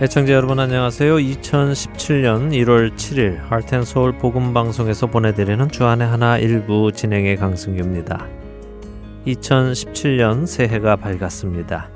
[0.00, 1.16] 애청자 여러분 안녕하세요.
[1.16, 8.24] 2017년 1월 7일 Heart and Soul 복음방송에서 보내드리는 주안의 하나 일부 진행의 강승규입니다.
[9.26, 11.90] 2017년 새해가 밝았습니다.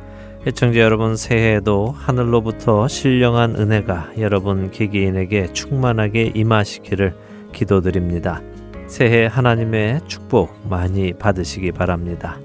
[0.44, 7.14] 애청자 여러분 새해에도 하늘로부터 신령한 은혜가 여러분 개개인에게 충만하게 임하시기를
[7.52, 8.42] 기도드립니다.
[8.88, 12.36] 새해 하나님의 축복 많이 받으시기 바랍니다.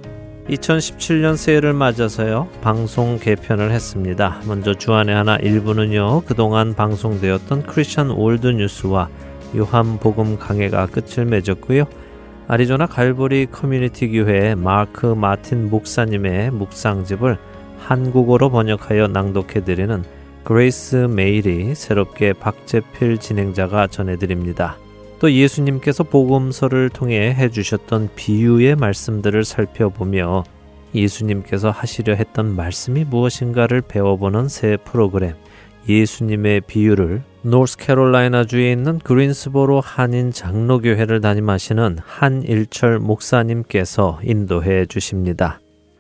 [0.50, 4.42] 2017년 새해를 맞아서요 방송 개편을 했습니다.
[4.48, 9.10] 먼저 주안의 하나 일부는요 그동안 방송되었던 Christian World News와
[9.58, 11.86] 요한 복음 강해가 끝을 맺었고요.
[12.48, 17.38] 아리조나 갈보리 커뮤니티 교회 마크 마틴 목사님의 묵상집을
[17.80, 20.04] 한국어로 번역하여 낭독해드리는
[20.46, 24.78] Grace Mail이 새롭게 박재필 진행자가 전해드립니다.
[25.20, 30.44] 또 예수님께서 복음서를 통해 해주셨던 비유의 말씀들을 살펴보며
[30.94, 35.34] 예수님께서 하시려 했던 말씀이 무엇인가를 배워보는 새 프로그램
[35.90, 45.60] 예수님의 비유를 노스캐롤라이나주에 있는 그린스보로 한인 장로교회를 담임하시는 한일철 목사님께서 인도해 주십니다.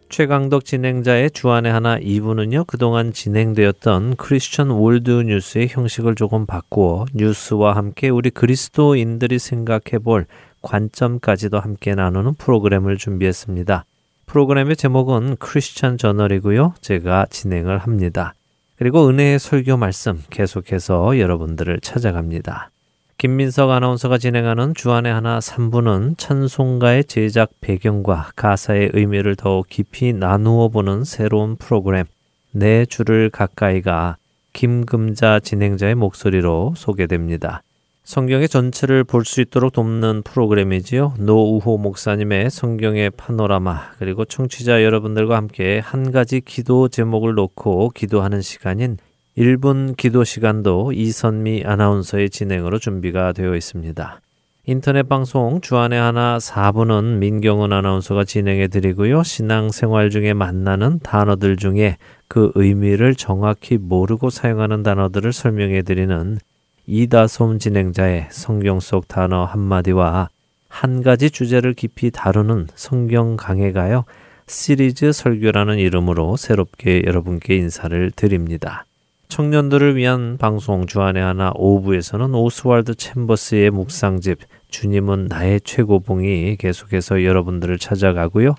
[0.09, 8.09] 최강덕 진행자의 주안의 하나 2부는요, 그동안 진행되었던 Christian World News의 형식을 조금 바꾸어 뉴스와 함께
[8.09, 10.25] 우리 그리스도인들이 생각해 볼
[10.61, 13.85] 관점까지도 함께 나누는 프로그램을 준비했습니다.
[14.25, 16.73] 프로그램의 제목은 Christian Journal이고요.
[16.81, 18.33] 제가 진행을 합니다.
[18.77, 22.71] 그리고 은혜의 설교 말씀 계속해서 여러분들을 찾아갑니다.
[23.17, 31.03] 김민석 아나운서가 진행하는 주안의 하나 3부는 찬송가의 제작 배경과 가사의 의미를 더욱 깊이 나누어 보는
[31.03, 32.05] 새로운 프로그램
[32.51, 34.17] 내 주를 가까이가
[34.53, 37.63] 김금자 진행자의 목소리로 소개됩니다.
[38.03, 41.15] 성경의 전체를 볼 수 있도록 돕는 프로그램이지요.
[41.17, 48.97] 노우호 목사님의 성경의 파노라마 그리고 청취자 여러분들과 함께 한 가지 기도 제목을 놓고 기도하는 시간인
[49.37, 54.19] 1분 기도 시간도 이선미 아나운서의 진행으로 준비가 되어 있습니다.
[54.65, 59.21] 인터넷 방송 주안의 하나 4부는 민경은 아나운서가 진행해 드리고요.
[59.21, 66.39] 신앙생활 중에 만나는 단어들 중에 그 의미를 정확히 모르고 사용하는 단어들을 설명해 드리는
[66.87, 70.29] 이다솜 진행자의 성경 속 단어 한마디와
[70.67, 74.03] 한 가지 주제를 깊이 다루는 성경 강해가요.
[74.47, 78.85] 시리즈 설교라는 이름으로 새롭게 여러분께 인사를 드립니다.
[79.27, 84.39] 청년들을 위한 방송 주안의 하나 5부에서는 오스왈드 챔버스의 묵상집
[84.69, 88.55] 주님은 나의 최고봉이 계속해서 여러분들을 찾아가고요.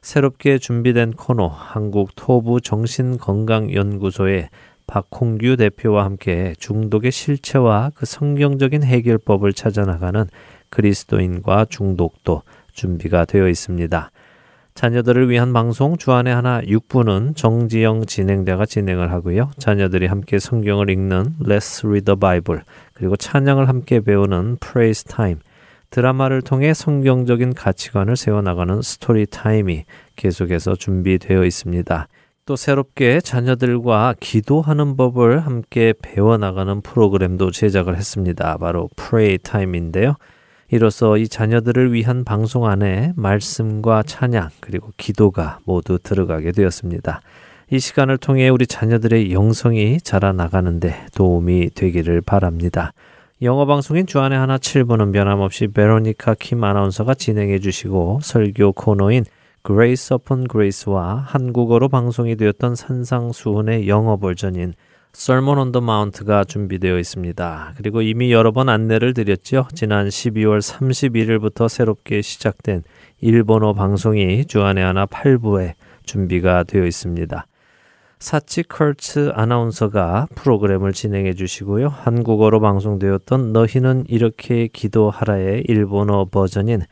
[0.00, 4.48] 새롭게 준비된 코너 한국 토부 정신건강연구소의
[4.86, 10.26] 박홍규 대표와 함께 중독의 실체와 그 성경적인 해결법을 찾아나가는
[10.70, 14.10] 그리스도인과 중독도 준비가 되어 있습니다.
[14.74, 19.50] 자녀들을 위한 방송 주안의 하나 6부는 정지영 진행자가 진행을 하고요.
[19.58, 22.62] 자녀들이 함께 성경을 읽는 Let's Read the Bible
[22.94, 25.40] 그리고 찬양을 함께 배우는 Praise Time
[25.90, 29.84] 드라마를 통해 성경적인 가치관을 세워나가는 스토리 타임이
[30.16, 32.08] 계속해서 준비되어 있습니다.
[32.46, 38.56] 또 새롭게 자녀들과 기도하는 법을 함께 배워나가는 프로그램도 제작을 했습니다.
[38.56, 40.14] 바로 Pray Time인데요.
[40.72, 47.20] 이로써 이 자녀들을 위한 방송 안에 말씀과 찬양 그리고 기도가 모두 들어가게 되었습니다.
[47.70, 52.94] 이 시간을 통해 우리 자녀들의 영성이 자라나가는데 도움이 되기를 바랍니다.
[53.42, 59.26] 영어 방송인 주안의 하나 7부는 변함없이 베로니카 킴 아나운서가 진행해 주시고 설교 코너인
[59.60, 64.72] Grace Upon Grace와 한국어로 방송이 되었던 산상수훈의 영어 버전인
[65.14, 67.74] Sermon on the Mount가 준비되어 있습니다.
[67.76, 69.68] 그리고 이미 여러 번 안내를 드렸죠.
[69.74, 72.82] 지난 12월 31일부터 새롭게 시작된
[73.20, 75.74] 일본어 방송이 주안의 하나 8부에
[76.04, 77.46] 준비가 되어 있습니다.
[78.18, 81.88] 사치 컬츠 아나운서가 프로그램을 진행해 주시고요.
[81.88, 86.82] 한국어로 방송되었던 너희는 이렇게 기도하라의 일본어 버전인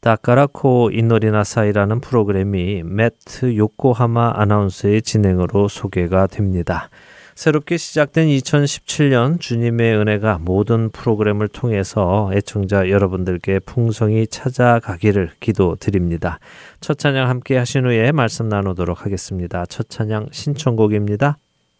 [0.00, 6.90] 다카라코 이노리나사이라는 프로그램이 매트 요코하마 아나운서의 진행으로 소개가 됩니다.
[7.34, 16.38] 새롭게 시작된 2017년 주님의 은혜가 모든 프로그램을 통해서 애청자 여러분들께 풍성히 찾아가기를 기도드립니다.
[16.80, 19.64] 첫 찬양 함께 하신 후에 말씀 나누도록 하겠습니다.
[19.66, 21.38] 첫 찬양 신청곡입니다.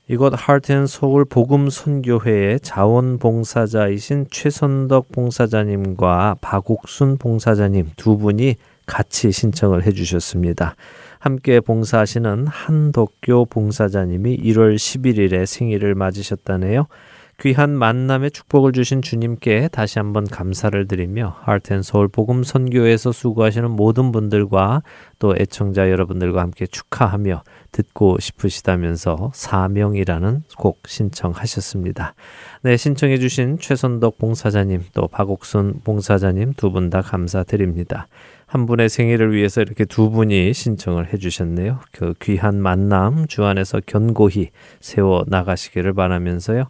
[0.08, 8.56] 이곳 하트앤소울 복음 선교회의 자원봉사자이신 최선덕 봉사자님과 박옥순 봉사자님 두 분이
[8.86, 10.74] 같이 신청을 해주셨습니다.
[11.22, 16.88] 함께 봉사하시는 한덕교 봉사자님이 1월 11일에 생일을 맞으셨다네요.
[17.38, 24.82] 귀한 만남의 축복을 주신 주님께 다시 한번 감사를 드리며 하트앤서울 복음 선교에서 수고하시는 모든 분들과
[25.20, 32.14] 또 애청자 여러분들과 함께 축하하며 듣고 싶으시다면서 사명이라는 곡 신청하셨습니다.
[32.62, 38.08] 네, 신청해 주신 최선덕 봉사자님 또 박옥순 봉사자님 두 분 다 감사드립니다.
[38.52, 41.80] 한 분의 생일을 위해서 이렇게 두 분이 신청을 해 주셨네요.
[41.90, 46.64] 그 귀한 만남 주 안에서 견고히 세워 나가시기를 바라면서요.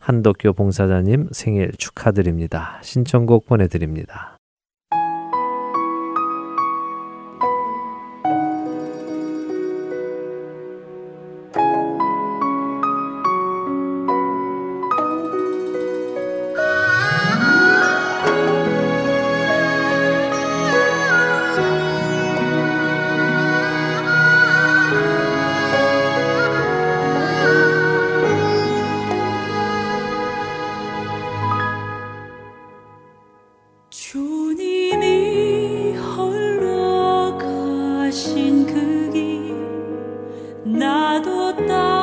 [0.00, 2.80] 한덕교 봉사자님 생일 축하드립니다.
[2.82, 4.37] 신청곡 보내드립니다.
[41.66, 41.97] that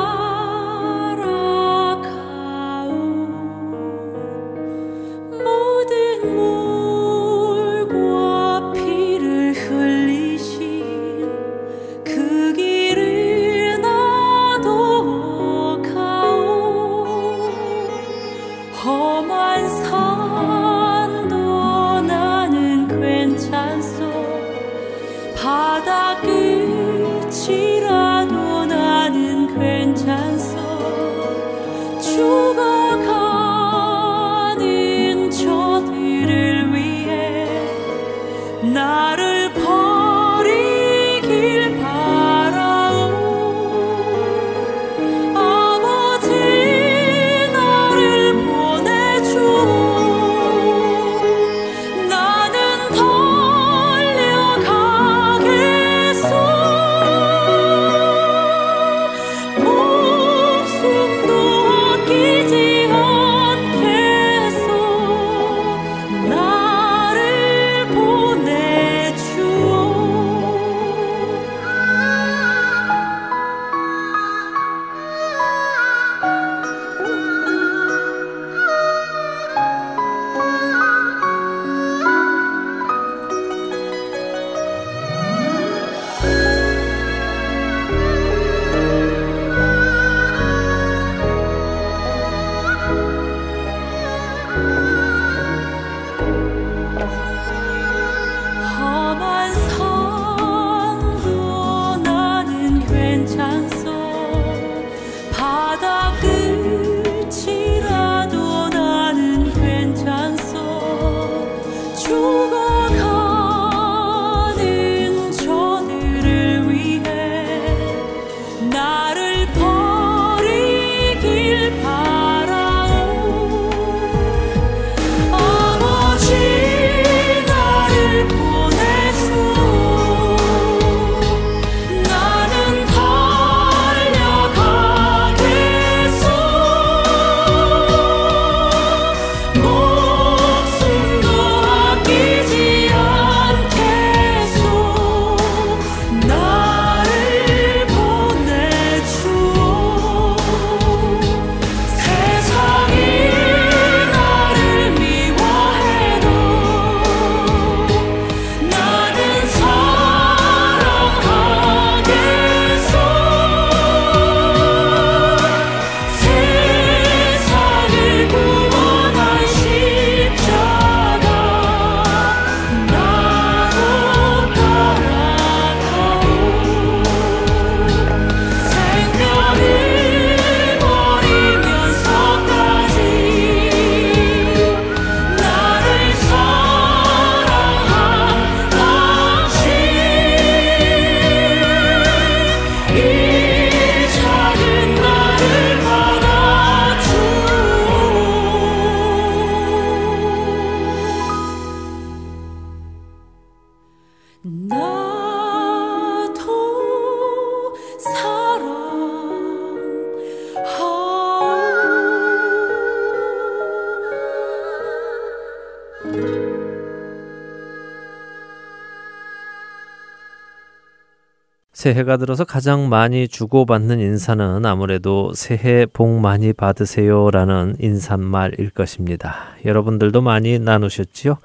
[221.86, 229.50] 새해가 들어서 가장 많이 주고받는 인사는 아무래도 새해 복 많이 받으세요라는 인사말일 것입니다.
[229.64, 231.36] 여러분들도 많이 나누셨지요?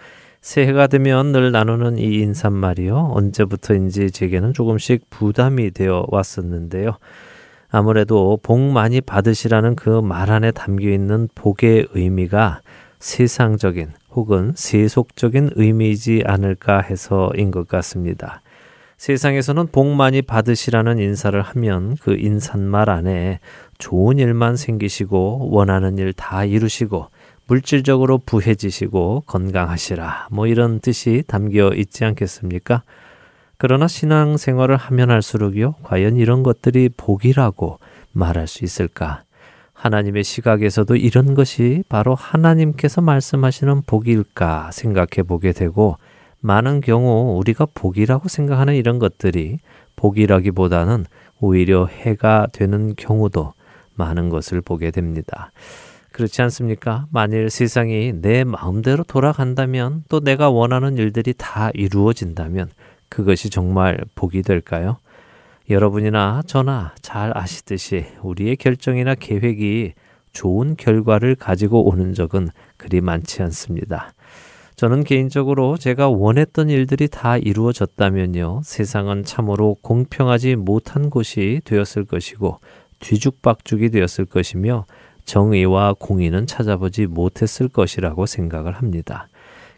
[0.42, 3.12] 새해가 되면 늘 나누는 이 인사말이요.
[3.14, 6.98] 언제부터인지 제게는 조금씩 부담이 되어 왔었는데요.
[7.70, 12.62] 아무래도 복 많이 받으시라는 그 말 안에 담겨 있는 복의 의미가
[12.98, 18.42] 세상적인 혹은 세속적인 의미이지 않을까 해서인 것 같습니다.
[19.02, 23.40] 세상에서는 복 많이 받으시라는 인사를 하면 그 인사말 안에
[23.80, 27.08] 좋은 일만 생기시고 원하는 일 다 이루시고
[27.48, 32.84] 물질적으로 부해지시고 건강하시라 뭐 이런 뜻이 담겨 있지 않겠습니까?
[33.58, 37.80] 그러나 신앙 생활을 하면 할수록요 과연 이런 것들이 복이라고
[38.12, 39.24] 말할 수 있을까?
[39.74, 45.98] 하나님의 시각에서도 이런 것이 바로 하나님께서 말씀하시는 복일까 생각해 보게 되고
[46.42, 49.60] 많은 경우 우리가 복이라고 생각하는 이런 것들이
[49.96, 51.06] 복이라기보다는
[51.40, 53.54] 오히려 해가 되는 경우도
[53.96, 55.52] 많은 것을 보게 됩니다.
[56.12, 57.06] 그렇지 않습니까?
[57.12, 62.70] 만일 세상이 내 마음대로 돌아간다면 또 내가 원하는 일들이 다 이루어진다면
[63.08, 64.98] 그것이 정말 복이 될까요?
[65.70, 69.94] 여러분이나 저나 잘 아시듯이 우리의 결정이나 계획이
[70.34, 74.14] 좋은 결과를 가지고 오는 적은 그리 많지 않습니다.
[74.82, 78.62] 저는 개인적으로 제가 원했던 일들이 다 이루어졌다면요.
[78.64, 82.60] 세상은 참으로 공평하지 못한 곳이 되었을 것이고
[82.98, 84.86] 뒤죽박죽이 되었을 것이며
[85.26, 89.28] 정의와 공의는 찾아보지 못했을 것이라고 생각을 합니다.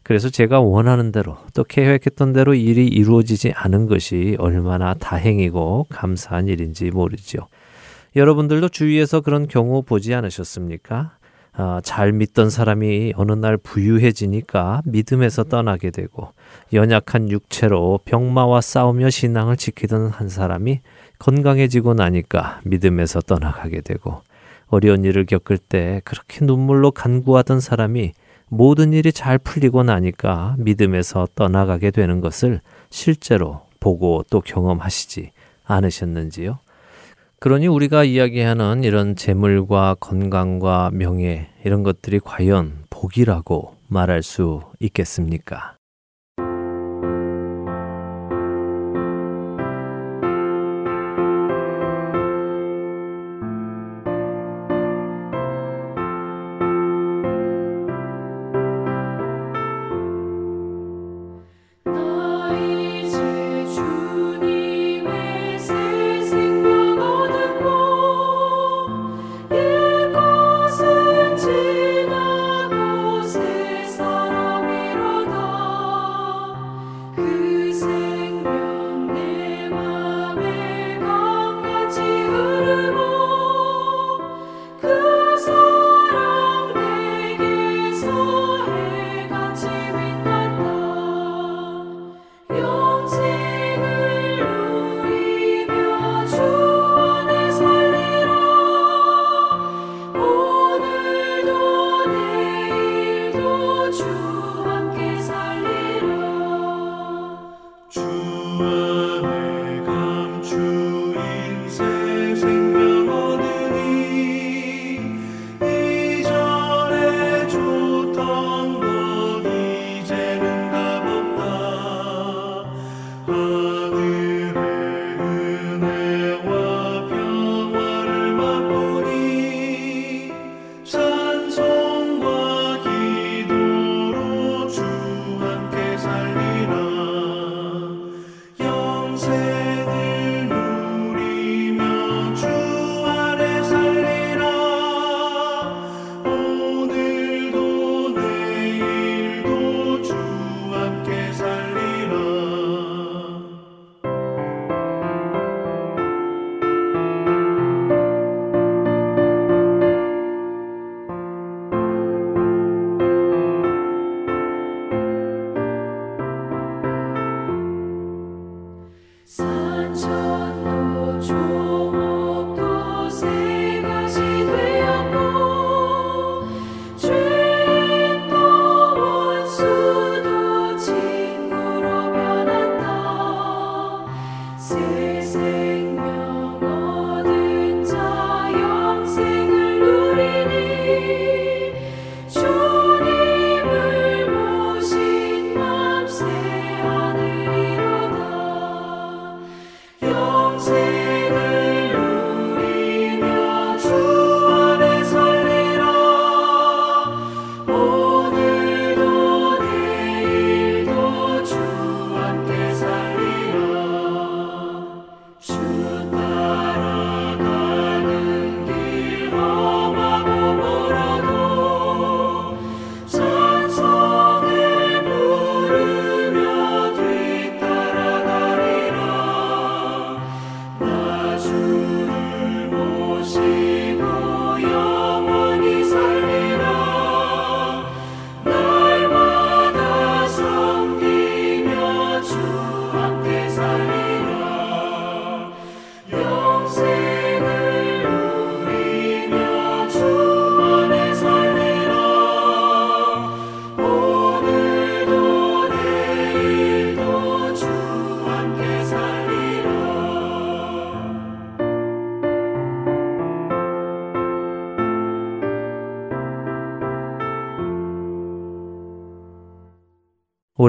[0.03, 6.91] 그래서 제가 원하는 대로 또 계획했던 대로 일이 이루어지지 않은 것이 얼마나 다행이고 감사한 일인지
[6.91, 7.47] 모르죠.
[8.15, 11.17] 여러분들도 주위에서 그런 경우 보지 않으셨습니까?
[11.55, 16.29] 어, 잘 믿던 사람이 어느 날 부유해지니까 믿음에서 떠나게 되고
[16.73, 20.81] 연약한 육체로 병마와 싸우며 신앙을 지키던 한 사람이
[21.19, 24.21] 건강해지고 나니까 믿음에서 떠나가게 되고
[24.67, 28.13] 어려운 일을 겪을 때 그렇게 눈물로 간구하던 사람이
[28.49, 35.31] 모든 일이 잘 풀리고 나니까 믿음에서 떠나가게 되는 것을 실제로 보고 또 경험하시지
[35.65, 36.57] 않으셨는지요?
[37.43, 45.75] 그러니 우리가 이야기하는 이런 재물과 건강과 명예 이런 것들이 과연 복이라고 말할 수 있겠습니까?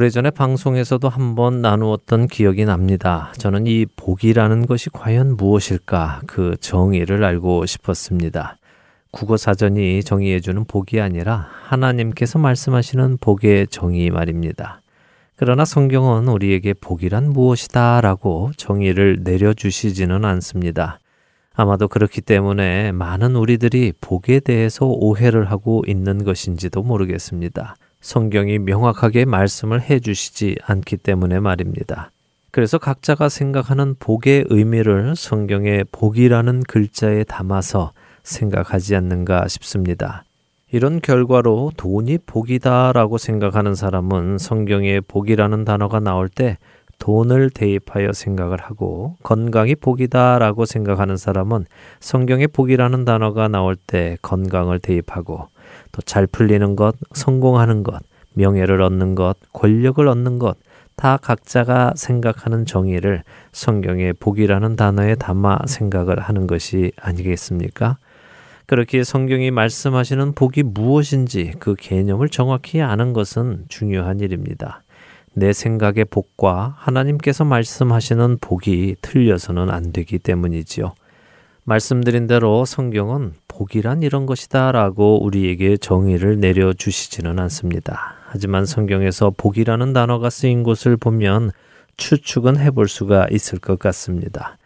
[0.04, 3.32] 오래전에 방송에서도 한번 나누었던 기억이 납니다.
[3.38, 8.58] 저는 이 복이라는 것이 과연 무엇일까 그 정의를 알고 싶었습니다.
[9.10, 14.82] 국어 사전이 정의해주는 복이 아니라 하나님께서 말씀하시는 복의 정의 말입니다.
[15.36, 20.98] 그러나 성경은 우리에게 복이란 무엇이다 라고 정의를 내려주시지는 않습니다.
[21.54, 27.76] 아마도 그렇기 때문에 많은 우리들이 복에 대해서 오해를 하고 있는 것인지도 모르겠습니다.
[28.04, 32.10] 성경이 명확하게 말씀을 해 주시지 않기 때문에 말입니다.
[32.50, 37.92] 그래서 각자가 생각하는 복의 의미를 성경의 복이라는 글자에 담아서
[38.22, 40.24] 생각하지 않는가 싶습니다.
[40.70, 46.58] 이런 결과로 돈이 복이다라고 생각하는 사람은 성경에 복이라는 단어가 나올 때
[46.98, 51.64] 돈을 대입하여 생각을 하고 건강이 복이다라고 생각하는 사람은
[52.00, 55.48] 성경에 복이라는 단어가 나올 때 건강을 대입하고
[55.94, 60.56] 또 잘 풀리는 것, 성공하는 것, 명예를 얻는 것, 권력을 얻는 것,
[60.96, 67.98] 다 각자가 생각하는 정의를 성경의 복이라는 단어에 담아 생각을 하는 것이 아니겠습니까?
[68.66, 74.82] 그렇게 성경이 말씀하시는 복이 무엇인지 그 개념을 정확히 아는 것은 중요한 일입니다.
[75.32, 80.94] 내 생각의 복과 하나님께서 말씀하시는 복이 틀려서는 안 되기 때문이지요.
[81.64, 88.16] 말씀드린 대로 성경은 복이란 이런 것이다 라고 우리에게 정의를 내려주시지는 않습니다.
[88.26, 91.52] 하지만 성경에서 복이라는 단어가 쓰인 곳을 보면
[91.96, 94.58] 추측은 해볼 수가 있을 것 같습니다.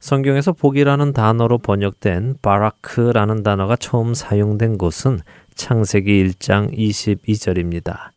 [0.00, 5.20] 성경에서 복이라는 단어로 번역된 바라크라는 단어가 처음 사용된 곳은
[5.54, 8.10] 창세기 1장 22절입니다.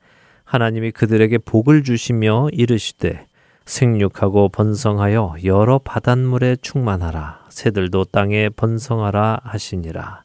[0.45, 3.25] 하나님이 그들에게 복을 주시며 이르시되
[3.65, 10.23] 생육하고 번성하여 여러 바닷물에 충만하라 새들도 땅에 번성하라 하시니라.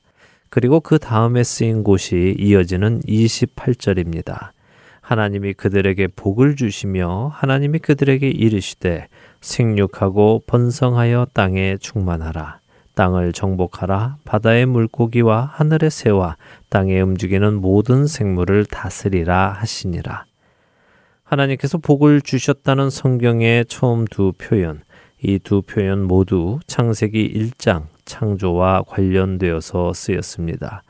[0.49, 4.51] 그리고 그 다음에 쓰인 곳이 이어지는 28절입니다.
[5.01, 9.09] 하나님이 그들에게 복을 주시며 하나님이 그들에게 이르시되
[9.41, 12.61] 생육하고 번성하여 땅에 충만하라.
[12.95, 14.19] 땅을 정복하라.
[14.25, 16.37] 바다의 물고기와 하늘의 새와
[16.69, 20.25] 땅에 움직이는 모든 생물을 다스리라 하시니라.
[21.25, 24.83] 하나님께서 복을 주셨다는 성경의 처음 두 표현,
[25.25, 30.83] 이 두 표현 모두 창세기 1장 창조와 관련되어서 쓰였습니다.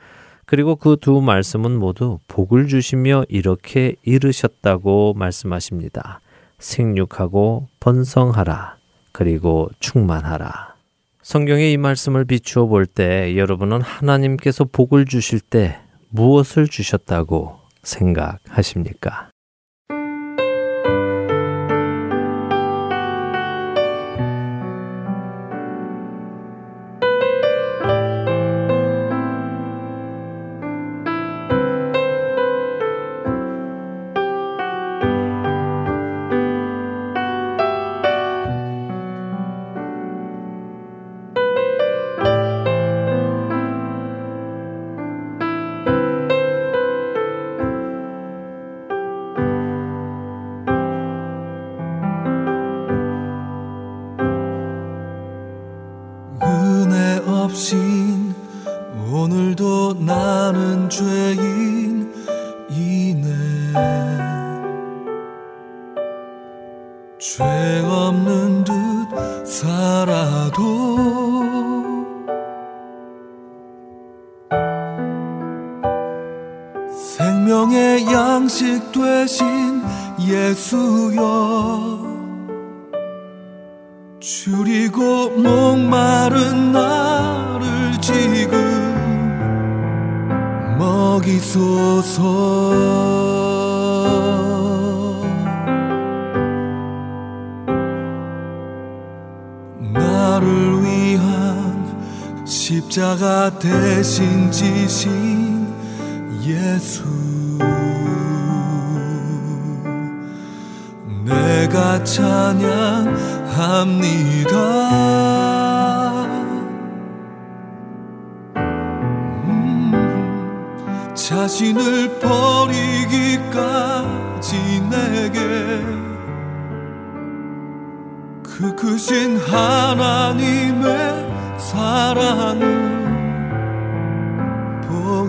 [0.46, 6.20] 그리고 그 두 말씀은 모두 복을 주시며 이렇게 이르셨다고 말씀하십니다.
[6.58, 8.76] 생육하고 번성하라.
[9.12, 10.74] 그리고 충만하라.
[11.22, 15.78] 성경의 이 말씀을 비추어 볼 때 여러분은 하나님께서 복을 주실 때
[16.10, 19.30] 무엇을 주셨다고 생각하십니까?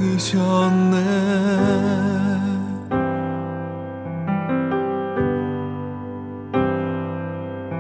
[0.05, 0.95] 생기셨네.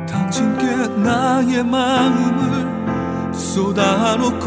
[0.07, 4.45] 당신께 나의 마음을 쏟아놓고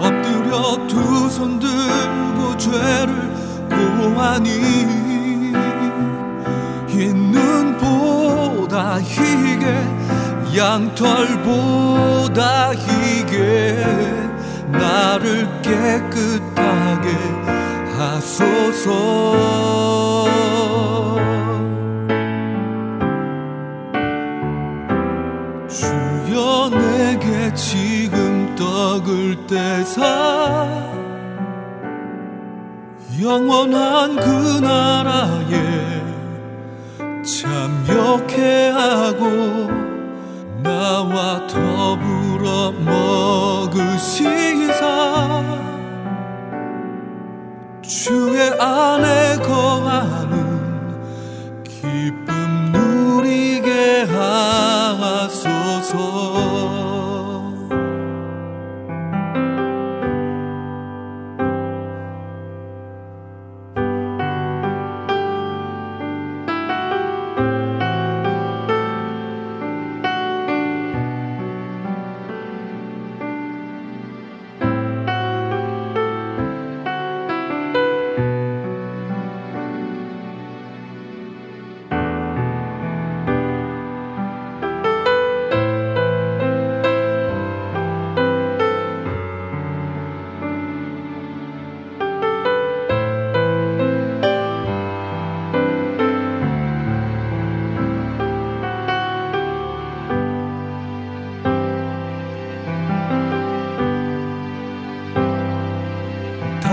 [0.00, 3.32] 엎드려 두 손 들고 죄를
[3.70, 4.50] 고하니
[6.88, 9.64] 이 눈보다 희게
[10.56, 12.40] 양털보다
[12.74, 14.21] 희게.
[14.72, 17.08] 나를 깨끗하게
[17.96, 18.88] 하소서.
[25.68, 30.82] 주여 내게 지금 떡을 떼사.
[33.20, 36.02] 영원한 그 나라에
[37.22, 39.70] 참여케 하고
[40.62, 43.11] 나와 더불어 먹
[48.02, 50.21] 주의 안에 거하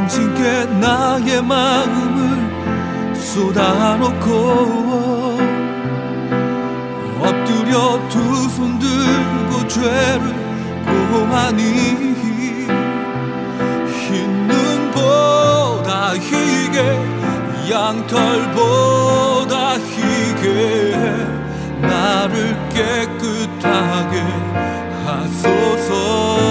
[0.10, 4.28] 당신께 나의 마음을 쏟아놓고
[7.22, 10.34] 엎드려 두 손 들고 죄를
[11.12, 11.62] 고하니
[14.10, 16.78] 흰 눈보다 희게
[17.70, 20.96] 양털보다 희게
[21.82, 24.14] 나를 깨끗하게
[25.06, 26.49] 하소서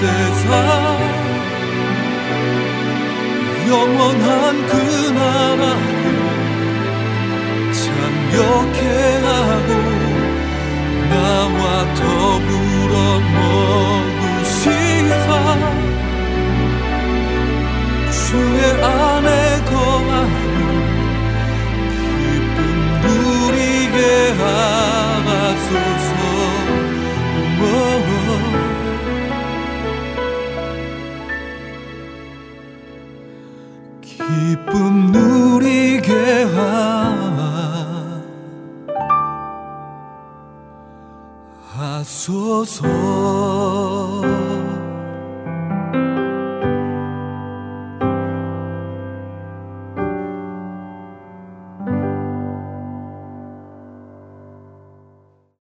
[0.00, 0.48] 떼사
[3.68, 4.72] 영원한 그
[5.10, 5.98] 나라에
[7.72, 8.80] 참여케
[9.24, 9.70] 하고
[11.10, 11.62] 나와
[11.94, 12.94] 더불어
[14.44, 15.26] 먹으시사.
[18.10, 19.28] 주의 안에
[19.64, 20.46] 거하는
[21.88, 22.58] 기쁨
[23.02, 23.98] 누리게
[24.38, 24.97] 하
[34.68, 36.44] 기쁨 누리게
[41.72, 42.86] 하소서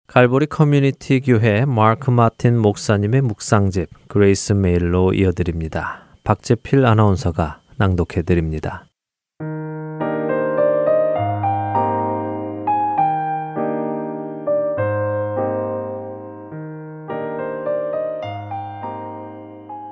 [0.06, 6.02] 갈보리 커뮤니티 교회 마크 마틴 목사님의 묵상집 Grace Mail로 이어드립니다.
[6.22, 8.86] 박재필 아나운서가 낭독해 드립니다.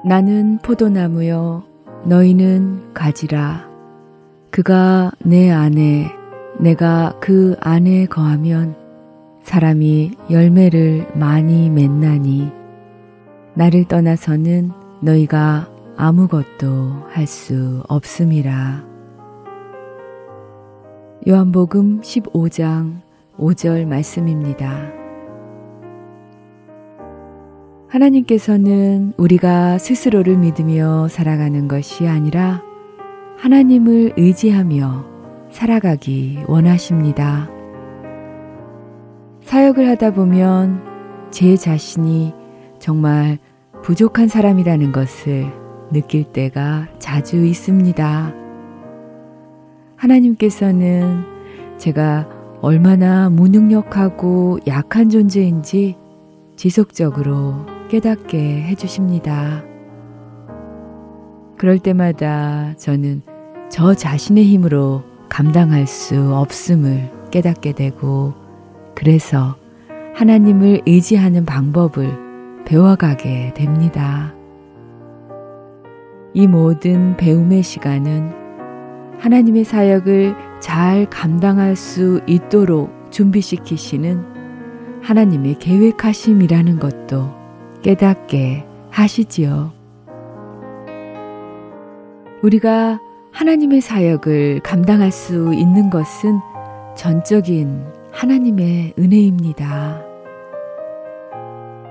[0.04, 1.62] 나는 포도나무요
[2.04, 3.68] 너희는 가지라
[4.50, 6.10] 그가 내 안에
[6.58, 8.74] 내가 그 안에 거하면
[9.42, 12.50] 사람이 열매를 많이 맺나니
[13.54, 18.84] 나를 떠나서는 너희가 아무것도 할 수 없음이라.
[21.28, 23.00] 요한복음 15장
[23.38, 24.92] 5절 말씀입니다.
[27.88, 32.62] 하나님께서는 우리가 스스로를 믿으며 살아가는 것이 아니라
[33.36, 35.04] 하나님을 의지하며
[35.50, 37.50] 살아가기 원하십니다.
[39.42, 40.82] 사역을 하다 보면
[41.30, 42.32] 제 자신이
[42.78, 43.38] 정말
[43.82, 45.59] 부족한 사람이라는 것을
[45.92, 48.34] 느낄 때가 자주 있습니다.
[49.96, 51.24] 하나님께서는
[51.78, 52.28] 제가
[52.60, 55.96] 얼마나 무능력하고 약한 존재인지
[56.56, 59.64] 지속적으로 깨닫게 해주십니다.
[61.56, 63.22] 그럴 때마다 저는
[63.70, 68.34] 저 자신의 힘으로 감당할 수 없음을 깨닫게 되고
[68.94, 69.56] 그래서
[70.14, 74.34] 하나님을 의지하는 방법을 배워가게 됩니다.
[76.32, 78.30] 이 모든 배움의 시간은
[79.18, 84.24] 하나님의 사역을 잘 감당할 수 있도록 준비시키시는
[85.02, 87.30] 하나님의 계획하심이라는 것도
[87.82, 89.72] 깨닫게 하시지요.
[92.42, 93.00] 우리가
[93.32, 96.38] 하나님의 사역을 감당할 수 있는 것은
[96.96, 100.02] 전적인 하나님의 은혜입니다.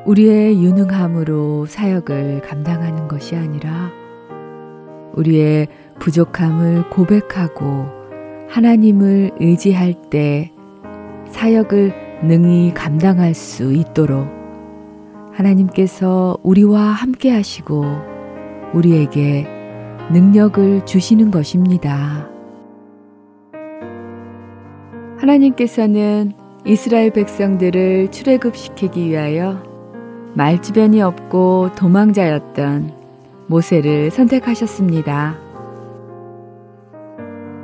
[0.05, 3.98] 우리의 유능함으로 사역을 감당하는 것이 아니라
[5.13, 5.67] 우리의
[5.99, 7.85] 부족함을 고백하고
[8.49, 10.51] 하나님을 의지할 때
[11.27, 11.93] 사역을
[12.23, 14.27] 능히 감당할 수 있도록
[15.33, 17.85] 하나님께서 우리와 함께 하시고
[18.73, 19.47] 우리에게
[20.11, 22.27] 능력을 주시는 것입니다.
[25.17, 26.33] 하나님께서는
[26.65, 29.63] 이스라엘 백성들을 출애굽시키기 위하여
[30.33, 32.98] 말주변이 없고 도망자였던
[33.49, 35.39] 모세를 선택하셨습니다.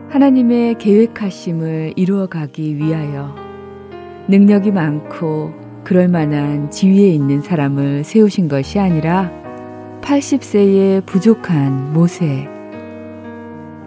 [0.09, 3.35] 하나님의 계획하심을 이루어가기 위하여
[4.27, 9.31] 능력이 많고 그럴 만한 지위에 있는 사람을 세우신 것이 아니라
[10.01, 12.47] 80세의 부족한 모세,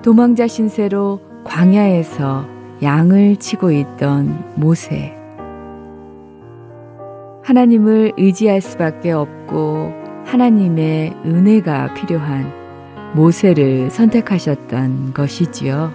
[0.03, 2.47] 도망자 신세로 광야에서
[2.83, 5.17] 양을 치고 있던 모세,
[7.43, 12.53] 하나님을 의지할 수밖에 없고 하나님의 은혜가 필요한
[13.15, 15.91] 모세를 선택하셨던 것이지요.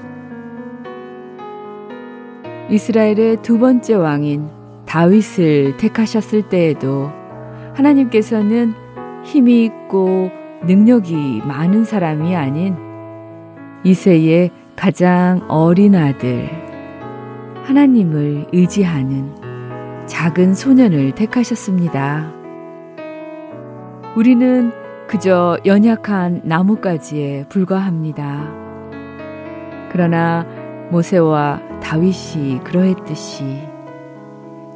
[2.72, 4.50] 이스라엘의 두 번째 왕인
[4.88, 7.12] 다윗을 택하셨을 때에도
[7.76, 8.74] 하나님께서는
[9.24, 10.32] 힘이 있고
[10.66, 12.76] 능력이 많은 사람이 아닌
[13.84, 16.50] 이세의 가장 어린 아들,
[17.66, 19.32] 하나님을 의지하는
[20.08, 22.43] 작은 소년을 택하셨습니다.
[24.16, 24.72] 우리는
[25.08, 28.54] 그저 연약한 나뭇가지에 불과합니다.
[29.92, 30.46] 그러나
[30.92, 33.44] 모세와 다윗이 그러했듯이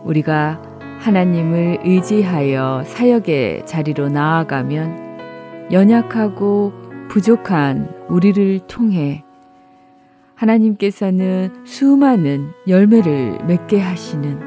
[0.03, 0.59] 우리가
[0.99, 6.73] 하나님을 의지하여 사역의 자리로 나아가면 연약하고
[7.09, 9.23] 부족한 우리를 통해
[10.33, 14.39] 하나님께서는 수많은 열매를 맺게 하시는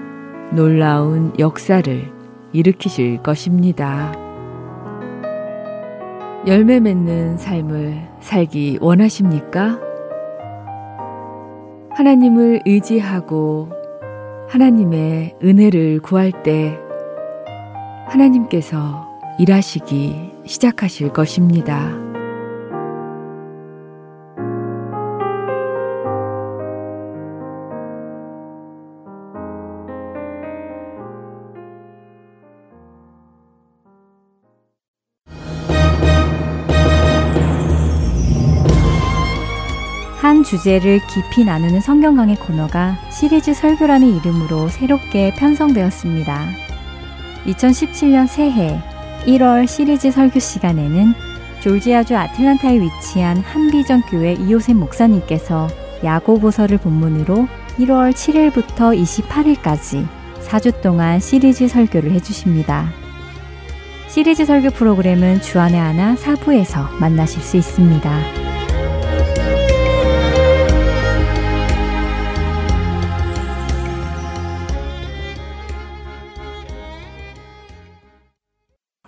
[0.53, 2.13] 놀라운 역사를
[2.53, 4.30] 일으키실 것입니다.
[6.47, 9.79] 열매 맺는 삶을 살기 원하십니까?
[11.91, 13.69] 하나님을 의지하고
[14.49, 16.79] 하나님의 은혜를 구할 때
[18.07, 19.07] 하나님께서
[19.39, 22.10] 일하시기 시작하실 것입니다.
[40.51, 46.45] 주제를 깊이 나누는 성경 강의 코너가 시리즈 설교라는 이름으로 새롭게 편성되었습니다.
[47.47, 48.83] 2017년 새해
[49.27, 51.15] 1월 시리즈 설교 시간에는
[51.61, 55.69] 졸지아주 아틀란타에 위치한 한비전 교회 이호셉 목사님께서
[56.03, 57.47] 야고보서를 본문으로
[57.79, 60.09] 1월 7일부터 28일까지
[60.49, 62.91] 4주 동안 시리즈 설교를 해주십니다.
[64.09, 68.60] 시리즈 설교 프로그램은 주안의 하나 사부에서 만나실 수 있습니다.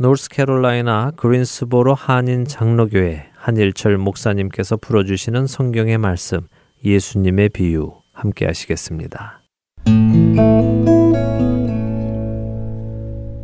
[0.00, 6.48] 노스캐롤라이나 그린스보로 한인 장로교회 한일철 목사님께서 풀어주시는 성경의 말씀
[6.82, 9.42] 예수님의 비유 함께 하시겠습니다.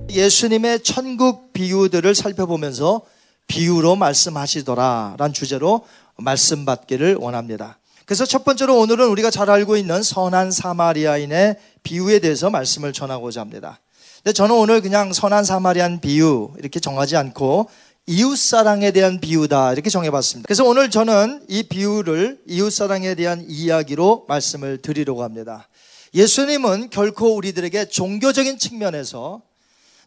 [0.09, 3.03] 예수님의 천국 비유들을 살펴보면서
[3.49, 5.85] 비유로 말씀하시더라 란 주제로
[6.17, 7.79] 말씀 받기를 원합니다.
[8.07, 13.79] 그래서 첫 번째로 오늘은 우리가 잘 알고 있는 선한 사마리아인의 비유에 대해서 말씀을 전하고자 합니다.
[14.27, 17.71] 근데 저는 오늘 그냥 선한 사마리안 비유 이렇게 정하지 않고
[18.09, 19.73] 이웃 사랑에 대한 비유다.
[19.73, 20.49] 이렇게 정해봤습니다.
[20.49, 25.69] 그래서 오늘 저는 이 비유를 이웃 사랑에 대한 이야기로 말씀을 드리려고 합니다.
[26.13, 29.43] 예수님은 결코 우리들에게 종교적인 측면에서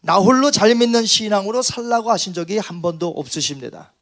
[0.02, 3.94] 나 홀로 잘 믿는 신앙으로 살라고 하신 적이 한 번도 없으십니다.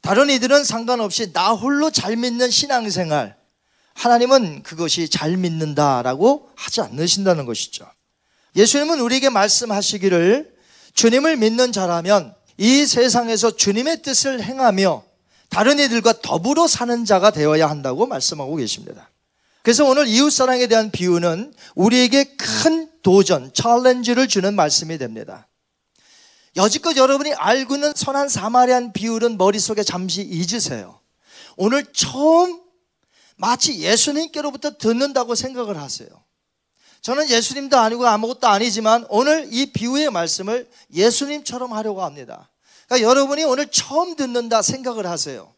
[0.00, 3.36] 다른 이들은 상관없이 나 홀로 잘 믿는 신앙생활,
[3.92, 7.84] 하나님은 그것이 잘 믿는다라고 하지 않으신다는 것이죠.
[8.56, 10.54] 예수님은 우리에게 말씀하시기를
[10.94, 15.02] 주님을 믿는 자라면 이 세상에서 주님의 뜻을 행하며
[15.48, 19.10] 다른 이들과 더불어 사는 자가 되어야 한다고 말씀하고 계십니다.
[19.62, 25.48] 그래서 오늘 이웃사랑에 대한 비유는 우리에게 큰 도전, 챌린지를 주는 말씀이 됩니다.
[26.56, 31.00] 여지껏 여러분이 알고 있는 선한 사마리안 비유는 머릿속에 잠시 잊으세요.
[31.56, 32.60] 오늘 처음
[33.36, 36.08] 마치 예수님께로부터 듣는다고 생각을 하세요.
[37.04, 42.48] 저는 예수님도 아니고 아무것도 아니지만 오늘 이 비유의 말씀을 예수님처럼 하려고 합니다.
[42.88, 45.52] 그러니까 여러분이 오늘 처음 듣는다 생각을 하세요.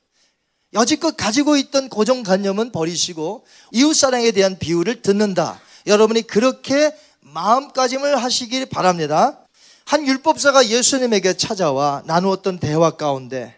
[0.73, 5.61] 여지껏 가지고 있던 고정관념은 버리시고 이웃사랑에 대한 비유를 듣는다.
[5.87, 9.39] 여러분이 그렇게 마음가짐을 하시길 바랍니다.
[9.85, 13.57] 한 율법사가 예수님에게 찾아와 나누었던 대화 가운데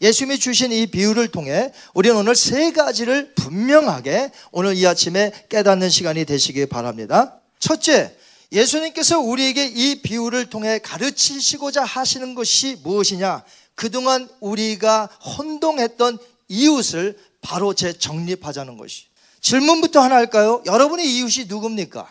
[0.00, 6.24] 예수님이 주신 이 비유를 통해 우리는 오늘 세 가지를 분명하게 오늘 이 아침에 깨닫는 시간이
[6.24, 7.40] 되시기 바랍니다.
[7.58, 8.16] 첫째,
[8.52, 13.42] 예수님께서 우리에게 이 비유를 통해 가르치시고자 하시는 것이 무엇이냐?
[13.74, 19.06] 그동안 우리가 혼동했던 이웃을 바로 재정립하자는 것이.
[19.40, 20.62] 질문부터 하나 할까요?
[20.66, 22.10] 여러분의 이웃이 누굽니까?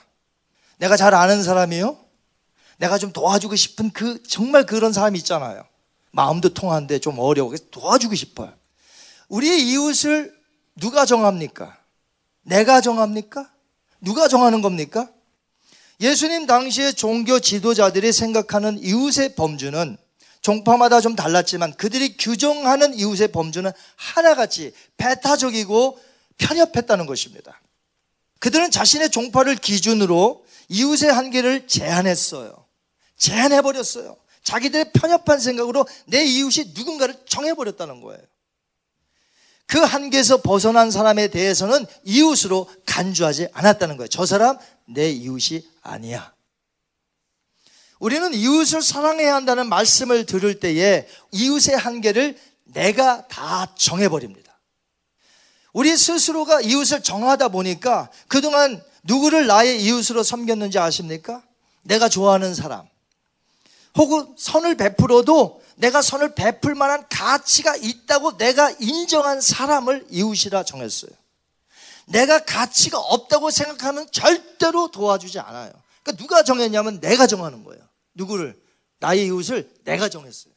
[0.78, 1.98] 내가 잘 아는 사람이요?
[2.78, 5.64] 내가 좀 도와주고 싶은 그, 정말 그런 사람이 있잖아요.
[6.12, 7.50] 마음도 통하는데 좀 어려워.
[7.50, 8.54] 그래서 도와주고 싶어요.
[9.30, 10.36] 우리의 이웃을
[10.76, 11.78] 누가 정합니까?
[12.44, 13.52] 내가 정합니까?
[14.00, 15.10] 누가 정하는 겁니까?
[16.00, 19.98] 예수님 당시의 종교 지도자들이 생각하는 이웃의 범주는
[20.42, 26.00] 종파마다 좀 달랐지만 그들이 규정하는 이웃의 범주는 하나같이 배타적이고
[26.38, 27.60] 편협했다는 것입니다.
[28.40, 32.66] 그들은 자신의 종파를 기준으로 이웃의 한계를 제한했어요.
[33.18, 34.16] 제한해버렸어요.
[34.48, 38.22] 자기들의 편협한 생각으로 내 이웃이 누군가를 정해버렸다는 거예요.
[39.66, 44.08] 그 한계에서 벗어난 사람에 대해서는 이웃으로 간주하지 않았다는 거예요.
[44.08, 46.34] 저 사람 내 이웃이 아니야.
[48.00, 54.58] 우리는 이웃을 사랑해야 한다는 말씀을 들을 때에 이웃의 한계를 내가 다 정해버립니다.
[55.74, 61.44] 우리 스스로가 이웃을 정하다 보니까 그동안 누구를 나의 이웃으로 섬겼는지 아십니까?
[61.84, 62.88] 내가 좋아하는 사람,
[63.98, 71.12] 혹은 선을 베풀어도 내가 선을 베풀 만한 가치가 있다고 내가 인정한 사람을 이웃이라 정했어요.
[72.06, 75.72] 내가 가치가 없다고 생각하면 절대로 도와주지 않아요.
[76.04, 77.82] 그러니까 누가 정했냐면 내가 정하는 거예요.
[78.14, 78.60] 누구를?
[79.00, 80.54] 나의 이웃을 내가 정했어요.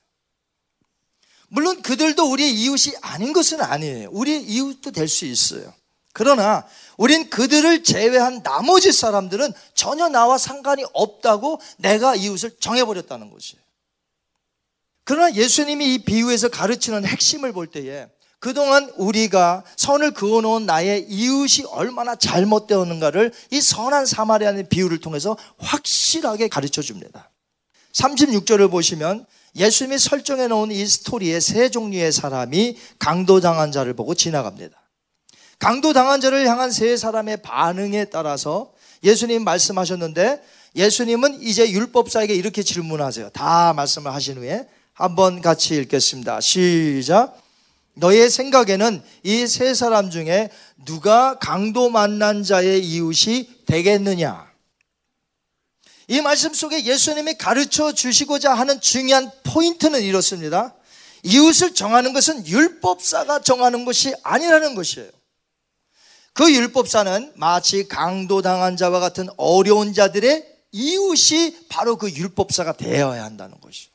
[1.49, 4.11] 물론 그들도 우리의 이웃이 아닌 것은 아니에요.
[4.13, 5.75] 우리의 이웃도 될 수 있어요.
[6.13, 13.63] 그러나 우린 그들을 제외한 나머지 사람들은 전혀 나와 상관이 없다고 내가 이웃을 정해버렸다는 것이에요.
[15.05, 18.07] 그러나 예수님이 이 비유에서 가르치는 핵심을 볼 때에
[18.39, 26.81] 그동안 우리가 선을 그어놓은 나의 이웃이 얼마나 잘못되었는가를 이 선한 사마리아의 비유를 통해서 확실하게 가르쳐
[26.81, 27.31] 줍니다.
[27.93, 29.27] 36절을 보시면
[29.57, 34.80] 예수님이 설정해 놓은 이 스토리에 세 종류의 사람이 강도당한 자를 보고 지나갑니다.
[35.61, 38.73] 강도 당한 자를 향한 세 사람의 반응에 따라서
[39.05, 40.43] 예수님 말씀하셨는데
[40.75, 43.31] 예수님은 이제 율법사에게 이렇게 질문하세요.
[43.31, 46.41] 다 말씀을 하신 후에 한번 같이 읽겠습니다.
[46.41, 47.39] 시작.
[47.95, 50.49] 너의 생각에는 이 세 사람 중에
[50.87, 54.49] 누가 강도 만난 자의 이웃이 되겠느냐?
[56.09, 60.75] 이 말씀 속에 예수님이 가르쳐 주시고자 하는 중요한 포인트는 이렇습니다.
[61.23, 65.11] 이웃을 정하는 것은 율법사가 정하는 것이 아니라는 것이에요.
[66.33, 73.89] 그 율법사는 마치 강도당한 자와 같은 어려운 자들의 이웃이 바로 그 율법사가 되어야 한다는 것이.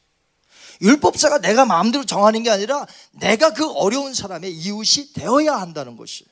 [0.82, 6.26] 율법사가 내가 마음대로 정하는 게 아니라 내가 그 어려운 사람의 이웃이 되어야 한다는 것이.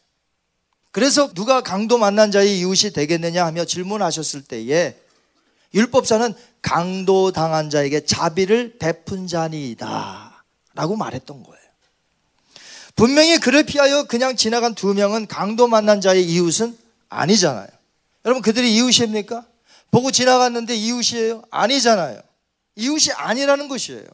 [0.92, 4.96] 그래서 누가 강도 만난 자의 이웃이 되겠느냐 하며 질문하셨을 때에
[5.74, 10.46] 율법사는 강도 당한 자에게 자비를 베푼 자니이다.
[10.76, 11.63] 라고 말했던 거예요.
[12.96, 16.78] 분명히 그를 피하여 그냥 지나간 두 명은 강도 만난 자의 이웃은
[17.10, 17.68] 아니잖아요.
[18.26, 19.46] 여러분 그들이 이웃입니까?
[19.92, 21.44] 보고 지나갔는데 이웃이에요?
[21.52, 22.22] 아니잖아요.
[22.76, 24.06] 이웃이 아니라는 것이에요.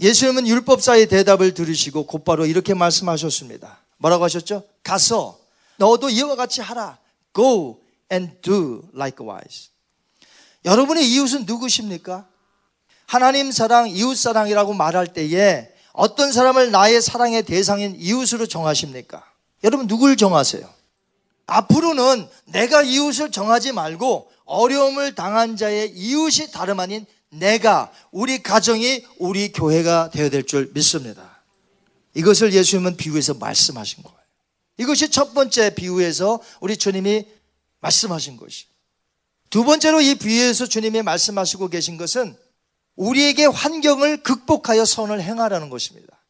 [0.00, 3.80] 예수님은 율법사의 대답을 들으시고 곧바로 이렇게 말씀하셨습니다.
[3.98, 4.64] 뭐라고 하셨죠?
[4.82, 5.38] 가서
[5.76, 6.98] 너도 이와 같이 하라.
[7.34, 7.80] Go
[8.10, 9.68] and do likewise.
[10.64, 12.26] 여러분의 이웃은 누구십니까?
[13.06, 19.22] 하나님 사랑, 이웃 사랑이라고 말할 때에 어떤 사람을 나의 사랑의 대상인 이웃으로 정하십니까?
[19.62, 20.66] 여러분 누굴 정하세요?
[21.44, 29.52] 앞으로는 내가 이웃을 정하지 말고 어려움을 당한 자의 이웃이 다름 아닌 내가 우리 가정이 우리
[29.52, 31.42] 교회가 되어야 될 줄 믿습니다.
[32.14, 34.18] 이것을 예수님은 비유해서 말씀하신 거예요.
[34.78, 37.26] 이것이 첫 번째 비유에서 우리 주님이
[37.80, 38.64] 말씀하신 것이.
[39.50, 42.38] 두 번째로 이 비유에서 주님이 말씀하시고 계신 것은
[43.00, 46.22] 우리에게 환경을 극복하여 선을 행하라는 것입니다.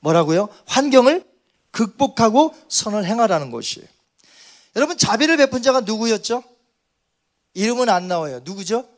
[0.00, 0.48] 뭐라고요?
[0.66, 1.24] 환경을
[1.70, 3.86] 극복하고 선을 행하라는 것이에요.
[4.74, 6.42] 여러분 자비를 베푼 자가 누구였죠?
[7.54, 8.40] 이름은 안 나와요.
[8.42, 8.88] 누구죠?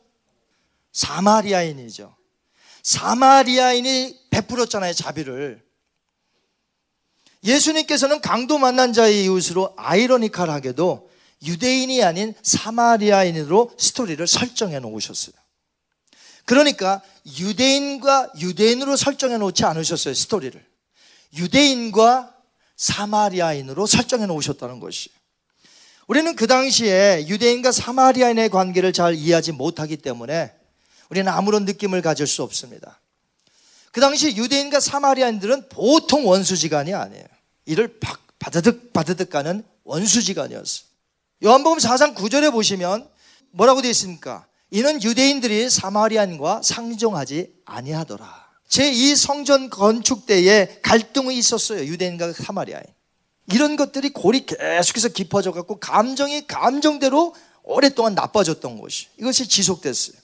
[0.93, 2.15] 사마리아인이죠.
[2.81, 5.63] 사마리아인이 베풀었잖아요, 자비를.
[7.43, 11.09] 예수님께서는 강도 만난 자의 이웃으로 아이러니컬하게도
[11.43, 15.35] 유대인이 아닌 사마리아인으로 스토리를 설정해 놓으셨어요.
[16.45, 20.63] 그러니까 유대인과 유대인으로 설정해 놓지 않으셨어요, 스토리를.
[21.35, 22.35] 유대인과
[22.75, 25.09] 사마리아인으로 설정해 놓으셨다는 것이.
[26.07, 30.51] 우리는 그 당시에 유대인과 사마리아인의 관계를 잘 이해하지 못하기 때문에
[31.09, 32.99] 우리는 아무런 느낌을 가질 수 없습니다.
[33.91, 37.25] 그 당시 유대인과 사마리아인들은 보통 원수지간이 아니에요.
[37.65, 37.99] 이를
[38.39, 40.85] 바드득 바드득 가는 원수지간이었어요.
[41.43, 43.07] 요한복음 4장 9절에 보시면
[43.51, 44.45] 뭐라고 되어 있습니까?
[44.71, 48.49] 이는 유대인들이 사마리안과 상종하지 아니하더라.
[48.69, 51.85] 제2 성전 건축 때에 갈등이 있었어요.
[51.85, 52.85] 유대인과 사마리아인.
[53.51, 59.07] 이런 것들이 골이 계속해서 깊어져 갖고 감정이 감정대로 오랫동안 나빠졌던 것이.
[59.17, 60.15] 이것이 지속됐어요.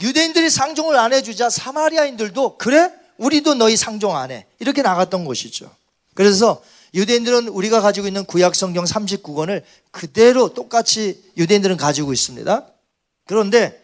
[0.00, 2.92] 유대인들이 상종을 안 해주자 사마리아인들도 그래?
[3.16, 4.44] 우리도 너희 상종 안 해.
[4.58, 5.74] 이렇게 나갔던 것이죠.
[6.12, 12.66] 그래서 유대인들은 우리가 가지고 있는 구약 성경 39권을 그대로 똑같이 유대인들은 가지고 있습니다.
[13.28, 13.78] 그런데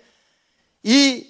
[0.82, 1.26] 이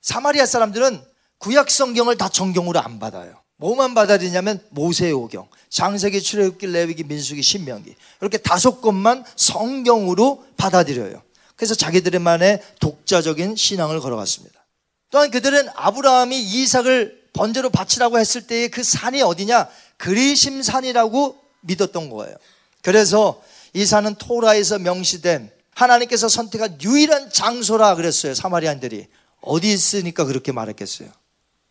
[0.00, 1.00] 사마리아 사람들은
[1.38, 3.40] 구약 성경을 다 정경으로 안 받아요.
[3.56, 11.22] 뭐만 받아들이냐면 모세의 오경, 장세기, 출애굽기, 레위기, 민수기, 신명기 이렇게 다섯 권만 성경으로 받아들여요.
[11.54, 14.64] 그래서 자기들만의 독자적인 신앙을 걸어갔습니다.
[15.10, 19.68] 또한 그들은 아브라함이 이삭을 번제로 바치라고 했을 때의 그 산이 어디냐?
[19.98, 22.34] 그리심 산이라고 믿었던 거예요.
[22.80, 23.42] 그래서
[23.74, 28.34] 이 산은 토라에서 명시된 하나님께서 선택한 유일한 장소라 그랬어요.
[28.34, 29.06] 사마리안들이.
[29.40, 31.08] 어디 있으니까 그렇게 말했겠어요?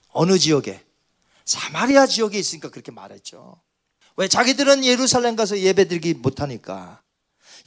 [0.09, 0.83] 어느 지역에?
[1.45, 3.59] 사마리아 지역에 있으니까 그렇게 말했죠.
[4.17, 4.27] 왜?
[4.27, 7.01] 자기들은 예루살렘 가서 예배 드리기 못하니까.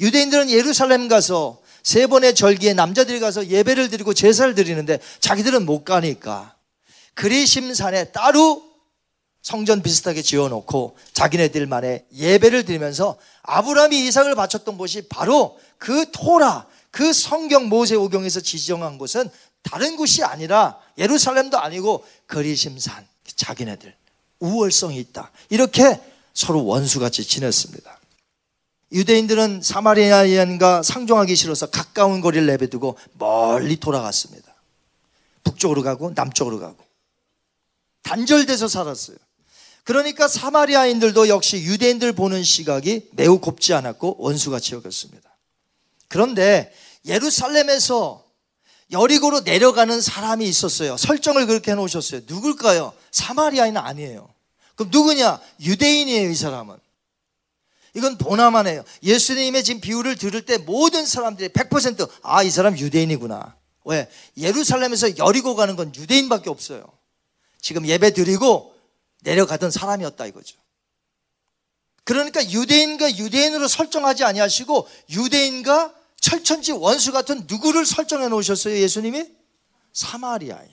[0.00, 6.54] 유대인들은 예루살렘 가서 세 번의 절기에 남자들이 가서 예배를 드리고 제사를 드리는데 자기들은 못 가니까.
[7.14, 8.63] 그리심산에 따로
[9.44, 17.68] 성전 비슷하게 지어놓고 자기네들만의 예배를 드리면서 아브라함이 이삭을 바쳤던 곳이 바로 그 토라, 그 성경
[17.68, 19.28] 모세 오경에서 지정한 곳은
[19.62, 23.94] 다른 곳이 아니라 예루살렘도 아니고 거리심산, 자기네들
[24.40, 25.30] 우월성이 있다.
[25.50, 26.00] 이렇게
[26.32, 28.00] 서로 원수같이 지냈습니다.
[28.92, 34.54] 유대인들은 사마리아인과 상종하기 싫어서 가까운 거리를 내비두고 멀리 돌아갔습니다.
[35.42, 36.82] 북쪽으로 가고 남쪽으로 가고
[38.04, 39.18] 단절돼서 살았어요.
[39.84, 45.30] 그러니까 사마리아인들도 역시 유대인들 보는 시각이 매우 곱지 않았고 원수같이 여겼습니다.
[46.08, 46.74] 그런데
[47.06, 48.24] 예루살렘에서
[48.90, 50.96] 여리고로 내려가는 사람이 있었어요.
[50.96, 52.22] 설정을 그렇게 해놓으셨어요.
[52.26, 52.94] 누굴까요?
[53.10, 54.28] 사마리아인은 아니에요.
[54.74, 55.40] 그럼 누구냐?
[55.60, 56.76] 유대인이에요, 이 사람은.
[57.94, 58.84] 이건 보나마네요.
[59.02, 63.54] 예수님의 지금 비유를 들을 때 모든 사람들이 100% 아, 이 사람 유대인이구나.
[63.84, 64.08] 왜?
[64.36, 66.86] 예루살렘에서 여리고 가는 건 유대인밖에 없어요.
[67.60, 68.73] 지금 예배 드리고
[69.24, 70.56] 내려가던 사람이었다 이거죠.
[72.04, 79.26] 그러니까 유대인과 유대인으로 설정하지 아니하시고 유대인과 철천지 원수 같은 누구를 설정해 놓으셨어요, 예수님이?
[79.92, 80.70] 사마리아인.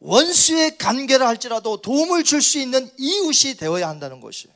[0.00, 4.54] 원수의 관계를 할지라도 도움을 줄 수 있는 이웃이 되어야 한다는 것이에요.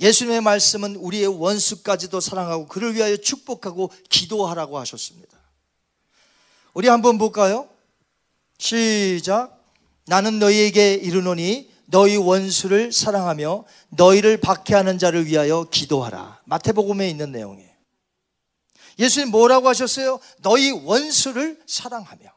[0.00, 5.38] 예수님의 말씀은 우리의 원수까지도 사랑하고 그를 위하여 축복하고 기도하라고 하셨습니다.
[6.74, 7.68] 우리 한번 볼까요?
[8.58, 9.56] 시작.
[10.06, 16.40] 나는 너희에게 이르노니 너희 원수를 사랑하며 너희를 박해하는 자를 위하여 기도하라.
[16.44, 17.68] 마태복음에 있는 내용이에요.
[18.98, 20.18] 예수님 뭐라고 하셨어요?
[20.42, 22.30] 너희 원수를 사랑하며.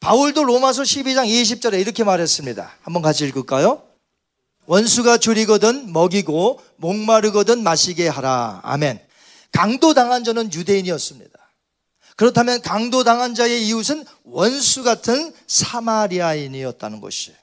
[0.00, 2.78] 바울도 로마서 12장 20절에 이렇게 말했습니다.
[2.82, 3.82] 한번 같이 읽을까요?
[4.66, 8.60] 원수가 줄이거든 먹이고 목마르거든 마시게 하라.
[8.64, 9.00] 아멘.
[9.52, 11.38] 강도 당한 자는 유대인이었습니다.
[12.16, 17.41] 그렇다면 강도 당한 자의 이웃은 원수 같은 사마리아인이었다는 것이에요.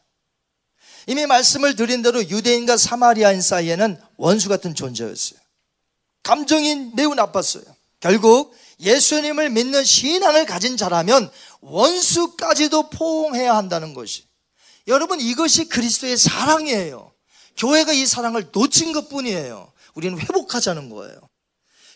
[1.10, 5.40] 이미 말씀을 드린 대로 유대인과 사마리아인 사이에는 원수 같은 존재였어요.
[6.22, 7.64] 감정이 매우 나빴어요.
[8.00, 11.32] 결국 예수님을 믿는 신앙을 가진 자라면
[11.62, 14.24] 원수까지도 포옹해야 한다는 것이.
[14.86, 17.12] 여러분 이것이 그리스도의 사랑이에요.
[17.58, 19.74] 교회가 이 사랑을 놓친 것 뿐이에요.
[19.96, 21.20] 우리는 회복하자는 거예요.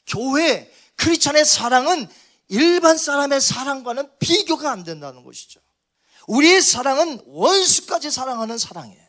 [0.08, 2.10] 교회, 크리스찬의 사랑은
[2.48, 5.60] 일반 사람의 사랑과는 비교가 안 된다는 것이죠.
[6.28, 9.03] 우리의 사랑은 원수까지 사랑하는 사랑이에요.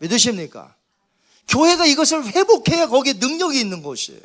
[0.00, 0.74] 믿으십니까?
[1.48, 4.20] 교회가 이것을 회복해야 거기에 능력이 있는 것이에요.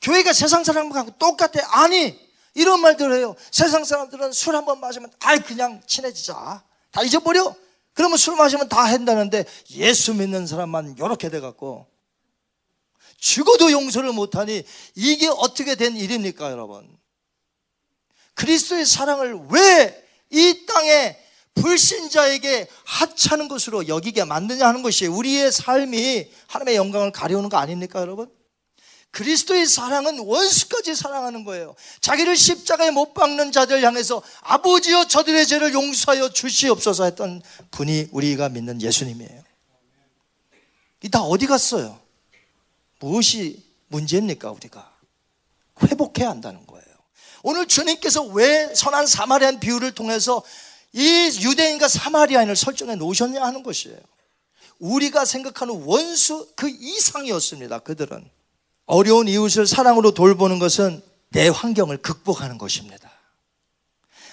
[0.00, 1.60] 교회가 세상 사람하고 똑같아.
[1.82, 2.18] 아니,
[2.54, 3.36] 이런 말들 해요.
[3.50, 6.62] 세상 사람들은 술 한 번 마시면, 아이, 그냥 친해지자.
[6.90, 7.54] 다 잊어버려?
[7.94, 11.86] 그러면 술 마시면 다 한다는데 예수 믿는 사람만 이렇게 돼갖고
[13.18, 14.62] 죽어도 용서를 못하니
[14.94, 16.88] 이게 어떻게 된 일입니까, 여러분?
[18.34, 21.18] 그리스도의 사랑을 왜 이 땅에
[21.54, 28.30] 불신자에게 하찮은 것으로 여기게 만드냐 하는 것이 우리의 삶이 하나님의 영광을 가려우는 거 아닙니까, 여러분?
[29.12, 31.74] 그리스도의 사랑은 원수까지 사랑하는 거예요.
[32.00, 37.42] 자기를 십자가에 못 박는 자들 향해서 아버지여 저들의 죄를 용서하여 주시옵소서 했던
[37.72, 39.42] 분이 우리가 믿는 예수님이에요.
[41.02, 41.98] 이 다 어디 갔어요?
[43.00, 44.92] 무엇이 문제입니까, 우리가?
[45.82, 46.84] 회복해야 한다는 거예요.
[47.42, 50.42] 오늘 주님께서 왜 선한 사마리안 비유를 통해서
[50.92, 53.98] 이 유대인과 사마리아인을 설정해 놓으셨냐 하는 것이에요.
[54.78, 57.80] 우리가 생각하는 원수 그 이상이었습니다.
[57.80, 58.28] 그들은.
[58.86, 63.10] 어려운 이웃을 사랑으로 돌보는 것은 내 환경을 극복하는 것입니다.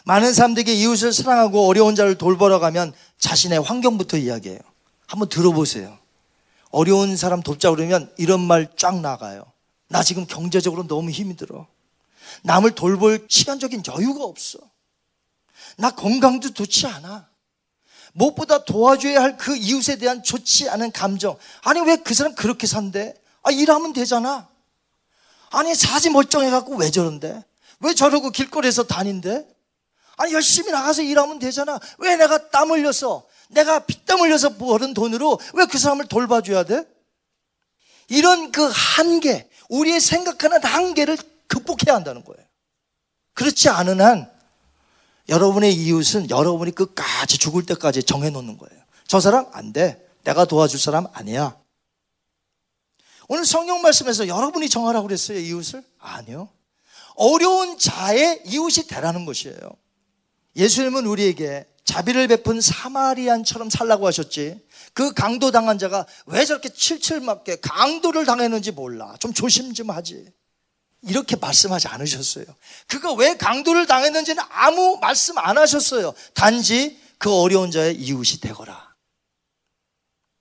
[0.05, 4.60] 많은 사람들에게 이웃을 사랑하고 어려운 자를 돌보러 가면 자신의 환경부터 이야기해요.
[5.05, 5.99] 한번 들어보세요.
[6.72, 9.43] 어려운 사람 돕자 그러면 이런 말 쫙 나가요.
[9.89, 11.68] 나 지금 경제적으로 너무 힘이 들어.
[12.43, 14.60] 남을 돌볼 시간적인 여유가 없어.
[15.78, 17.30] 나 건강도 좋지 않아.
[18.13, 21.38] 무엇보다 도와줘야 할 그 이웃에 대한 좋지 않은 감정.
[21.61, 23.13] 아니, 왜 그 사람 그렇게 산대?
[23.43, 24.47] 아, 일하면 되잖아.
[25.51, 27.43] 아니, 사지 멀쩡해갖고 왜 저런데?
[27.80, 29.45] 왜 저러고 길거리에서 다닌대?
[30.17, 31.80] 아니, 열심히 나가서 일하면 되잖아.
[31.99, 36.84] 왜 내가 땀 흘려서, 내가 피땀 흘려서 버는 돈으로 왜 그 사람을 돌봐줘야 돼?
[38.09, 41.17] 이런 그 한계, 우리의 생각하는 한계를
[41.47, 42.43] 극복해야 한다는 거예요.
[43.34, 44.32] 그렇지 않은 한,
[45.30, 48.82] 여러분의 이웃은 여러분이 끝까지 죽을 때까지 정해놓는 거예요.
[49.07, 50.05] 저 사람 안 돼.
[50.23, 51.57] 내가 도와줄 사람 아니야.
[53.30, 55.84] 오늘 성경 말씀에서 여러분이 정하라고 그랬어요, 이웃을?
[55.99, 56.49] 아니요.
[57.15, 59.57] 어려운 자의 이웃이 되라는 것이에요.
[60.55, 64.59] 예수님은 우리에게 자비를 베푼 사마리안처럼 살라고 하셨지.
[64.93, 69.15] 그 강도 당한 자가 왜 저렇게 칠칠 맞게 강도를 당했는지 몰라.
[69.19, 70.32] 좀 조심 좀 하지.
[71.02, 72.45] 이렇게 말씀하지 않으셨어요.
[72.88, 76.14] 그가 왜 강도를 당했는지는 아무 말씀 안 하셨어요.
[76.34, 78.95] 단지 그 어려운 자의 이웃이 되거라.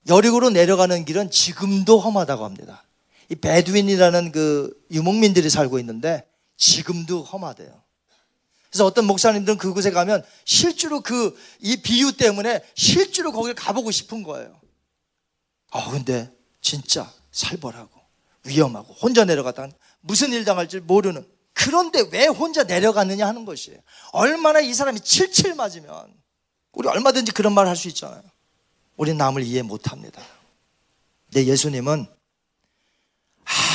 [0.07, 2.83] 여리고로 내려가는 길은 지금도 험하다고 합니다.
[3.29, 7.83] 이 베두인이라는 그 유목민들이 살고 있는데 지금도 험하대요.
[8.69, 14.59] 그래서 어떤 목사님들은 그곳에 가면 실제로 그 이 비유 때문에 실제로 거길 가보고 싶은 거예요.
[15.71, 16.31] 아 근데
[16.61, 17.99] 진짜 살벌하고
[18.45, 19.67] 위험하고 혼자 내려갔다
[20.01, 23.79] 무슨 일 당할지 모르는 그런데 왜 혼자 내려갔느냐 하는 것이에요.
[24.11, 26.13] 얼마나 이 사람이 칠칠 맞으면
[26.71, 28.21] 우리 얼마든지 그런 말할수 있잖아요.
[28.95, 30.21] 우리는 남을 이해 못 합니다.
[31.31, 32.07] 내 예수님은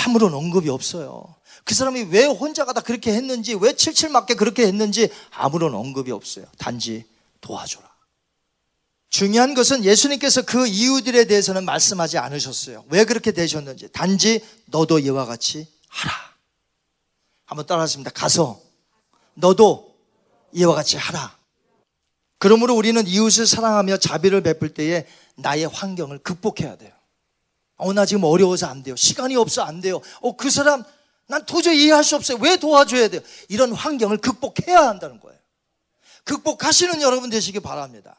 [0.06, 1.34] 아무런 언급이 없어요.
[1.64, 6.46] 그 사람이 왜 혼자 가다 그렇게 했는지, 왜 칠칠 맞게 그렇게 했는지 아무런 언급이 없어요.
[6.58, 7.04] 단지
[7.40, 7.90] 도와줘라.
[9.08, 12.84] 중요한 것은 예수님께서 그 이유들에 대해서는 말씀하지 않으셨어요.
[12.88, 13.88] 왜 그렇게 되셨는지.
[13.92, 16.14] 단지 너도 이와 같이 하라.
[17.44, 18.10] 한번 따라하십니다.
[18.10, 18.60] 가서
[19.34, 19.94] 너도
[20.52, 21.36] 이와 같이 하라.
[22.38, 26.92] 그러므로 우리는 이웃을 사랑하며 자비를 베풀 때에 나의 환경을 극복해야 돼요.
[27.76, 28.96] 어, 나 지금 어려워서 안 돼요.
[28.96, 30.00] 시간이 없어 안 돼요.
[30.20, 30.82] 어, 그 사람
[31.26, 32.38] 난 도저히 이해할 수 없어요.
[32.40, 33.20] 왜 도와줘야 돼요?
[33.48, 35.38] 이런 환경을 극복해야 한다는 거예요.
[36.24, 38.16] 극복하시는 여러분 되시기 바랍니다.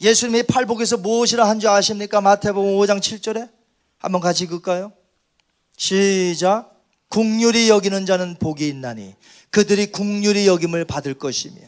[0.00, 2.20] 예수님이 팔복에서 무엇이라 한 줄 아십니까?
[2.20, 3.50] 마태복음 5장 7절에
[3.98, 4.92] 한번 같이 읽을까요?
[5.82, 6.80] 시작.
[7.08, 9.16] 국률이 여기는 자는 복이 있나니
[9.50, 11.60] 그들이 국률이 여김을 받을 것이며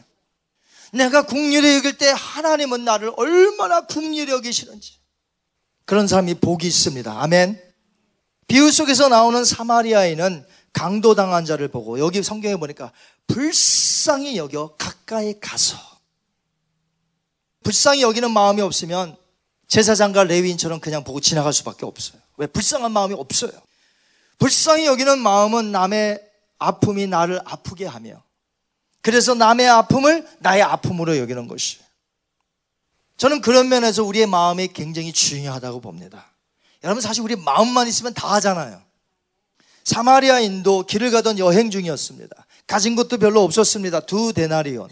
[0.93, 4.93] 내가 국률이 여길 때 하나님은 나를 얼마나 국률이 여기시는지
[5.83, 7.11] 그런 사람이 복이 있습니다.
[7.21, 7.61] 아멘.
[8.47, 12.93] 비유 속에서 나오는 사마리아인은 강도당한 자를 보고 여기 성경에 보니까
[13.27, 15.77] 불쌍히 여겨 가까이 가서
[17.63, 19.17] 불쌍히 여기는 마음이 없으면
[19.67, 22.21] 제사장과 레위인처럼 그냥 보고 지나갈 수밖에 없어요.
[22.37, 22.47] 왜?
[22.47, 23.51] 불쌍한 마음이 없어요.
[24.37, 26.21] 불쌍히 여기는 마음은 남의
[26.57, 28.23] 아픔이 나를 아프게 하며
[29.01, 31.77] 그래서 남의 아픔을 나의 아픔으로 여기는 것이.
[33.17, 36.31] 저는 그런 면에서 우리의 마음이 굉장히 중요하다고 봅니다.
[36.83, 38.81] 여러분 사실 우리 마음만 있으면 다 하잖아요.
[39.83, 42.35] 사마리아인도 길을 가던 여행 중이었습니다.
[42.67, 44.01] 가진 것도 별로 없었습니다.
[44.01, 44.89] 두 데나리온.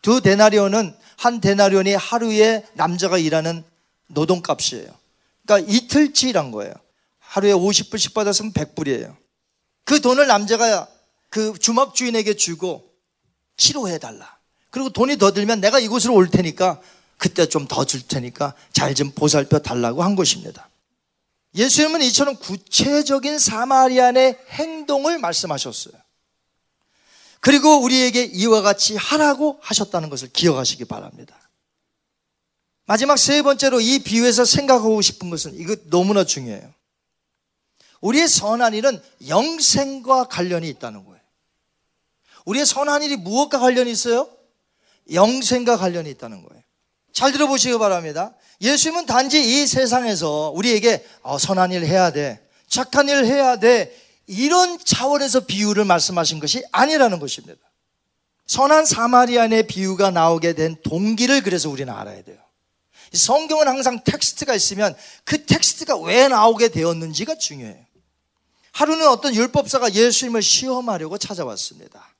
[0.00, 3.64] 두 데나리온은 한 데나리온이 하루에 남자가 일하는
[4.06, 4.88] 노동값이에요.
[5.44, 6.72] 그러니까 이틀치 일한 거예요.
[7.30, 9.16] 하루에 50불씩 받았으면 100불이에요.
[9.84, 10.88] 그 돈을 남자가
[11.28, 12.92] 그 주막 주인에게 주고
[13.56, 14.36] 치료해 달라.
[14.70, 16.80] 그리고 돈이 더 들면 내가 이곳으로 올 테니까
[17.18, 20.68] 그때 좀 더 줄 테니까 잘 좀 보살펴 달라고 한 것입니다.
[21.54, 25.94] 예수님은 이처럼 구체적인 사마리안의 행동을 말씀하셨어요.
[27.38, 31.38] 그리고 우리에게 이와 같이 하라고 하셨다는 것을 기억하시기 바랍니다.
[32.86, 36.74] 마지막 세 번째로 이 비유에서 생각하고 싶은 것은 이거 너무나 중요해요.
[38.00, 41.20] 우리의 선한 일은 영생과 관련이 있다는 거예요.
[42.46, 44.28] 우리의 선한 일이 무엇과 관련이 있어요?
[45.12, 46.62] 영생과 관련이 있다는 거예요.
[47.12, 48.34] 잘 들어보시기 바랍니다.
[48.60, 52.46] 예수님은 단지 이 세상에서 우리에게 어, 선한 일 해야 돼.
[52.68, 53.94] 착한 일 해야 돼.
[54.26, 57.60] 이런 차원에서 비유를 말씀하신 것이 아니라는 것입니다.
[58.46, 62.38] 선한 사마리안의 비유가 나오게 된 동기를 그래서 우리는 알아야 돼요.
[63.12, 64.94] 성경은 항상 텍스트가 있으면
[65.24, 67.89] 그 텍스트가 왜 나오게 되었는지가 중요해요.
[68.72, 72.14] 하루는 어떤 율법사가 예수님을 시험하려고 찾아왔습니다.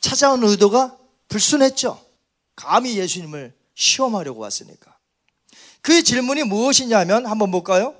[0.00, 0.96] 찾아온 의도가
[1.28, 2.04] 불순했죠.
[2.56, 4.96] 감히 예수님을 시험하려고 왔으니까.
[5.82, 7.94] 그 질문이 무엇이냐면 한번 볼까요?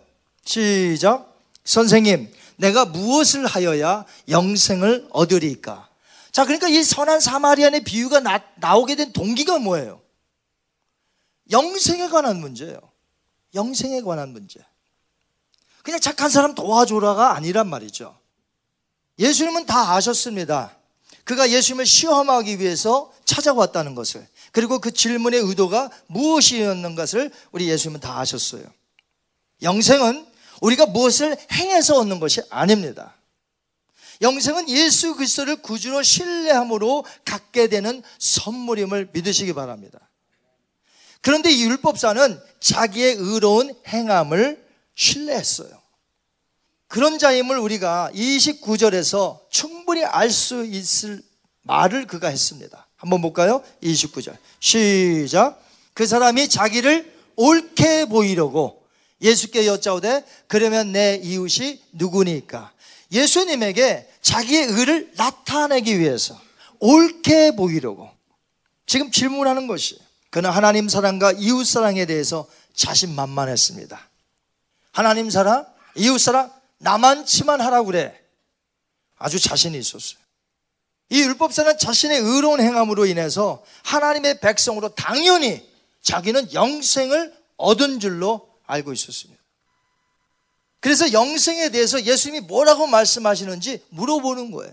[0.45, 1.35] 시작.
[1.65, 5.89] 선생님, 내가 무엇을 하여야 영생을 얻으리까?
[6.33, 10.01] 자, 그러니까 이 선한 사마리안의 비유가 나, 나오게 된 동기가 뭐예요?
[11.51, 12.79] 영생에 관한 문제예요.
[13.55, 14.61] 영생에 관한 문제.
[15.83, 18.17] 그냥 착한 사람 도와줘라가 아니란 말이죠.
[19.19, 20.77] 예수님은 다 아셨습니다.
[21.25, 24.27] 그가 예수님을 시험하기 위해서 찾아왔다는 것을.
[24.53, 28.63] 그리고 그 질문의 의도가 무엇이었는 것을 우리 예수님은 다 아셨어요.
[29.63, 30.27] 영생은
[30.61, 33.15] 우리가 무엇을 행해서 얻는 것이 아닙니다.
[34.21, 40.01] 영생은 예수 그리스도를 구주로 신뢰함으로 갖게 되는 선물임을 믿으시기 바랍니다.
[41.21, 44.68] 그런데 이 율법사는 자기의 의로운 행함을
[44.99, 45.71] 신뢰했어요.
[46.89, 51.23] 그런 자임을 우리가 29절에서 충분히 알 수 있을
[51.63, 52.87] 말을 그가 했습니다.
[52.97, 53.63] 한번 볼까요?
[53.83, 54.37] 29절.
[54.59, 55.63] 시작.
[55.95, 58.83] 그 사람이 자기를 옳게 보이려고
[59.21, 62.73] 예수께 여짜오되 그러면 내 이웃이 누구니까?
[63.13, 66.41] 예수님에게 자기의 의를 나타내기 위해서
[66.81, 68.11] 옳게 보이려고
[68.87, 69.99] 지금 질문하는 것이
[70.31, 74.08] 그는 하나님 사랑과 이웃 사랑에 대해서 자신만만했습니다.
[74.93, 78.19] 하나님 사랑, 이웃 사랑 나만치만 하라고 그래.
[79.19, 80.19] 아주 자신이 있었어요.
[81.11, 85.67] 이 율법사는 자신의 의로운 행함으로 인해서 하나님의 백성으로 당연히
[86.03, 89.43] 자기는 영생을 얻은 줄로 알고 있었습니다.
[90.81, 94.73] 그래서 영생에 대해서 예수님이 뭐라고 말씀하시는지 물어보는 거예요.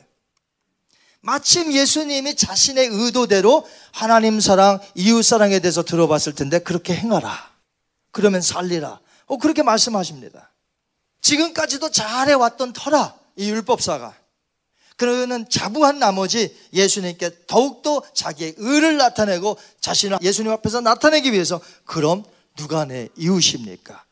[1.21, 7.51] 마침 예수님이 자신의 의도대로 하나님 사랑, 이웃 사랑에 대해서 들어봤을 텐데 그렇게 행하라.
[8.11, 8.99] 그러면 살리라.
[9.27, 10.51] 어, 그렇게 말씀하십니다.
[11.21, 14.15] 지금까지도 잘해왔던 터라, 이 율법사가.
[14.97, 22.23] 그러는 자부한 나머지 예수님께 더욱더 자기의 의를 나타내고 자신을 예수님 앞에서 나타내기 위해서 그럼
[22.55, 24.03] 누가 내 이웃입니까?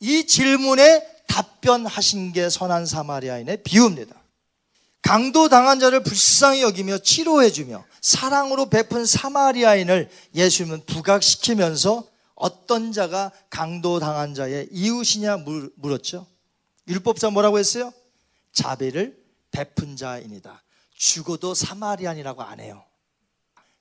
[0.00, 4.16] 이 질문에 답변하신 게 선한 사마리아인의 비유입니다.
[5.02, 12.04] 강도 당한 자를 불쌍히 여기며 치료해주며 사랑으로 베푼 사마리아인을 예수님은 부각시키면서
[12.38, 15.38] 어떤 자가 강도 당한 자의 이웃이냐
[15.76, 16.26] 물었죠.
[16.86, 17.92] 율법사 뭐라고 했어요?
[18.52, 20.62] 자비를 베푼 자입니다.
[20.94, 22.84] 죽어도 사마리안이라고 안 해요.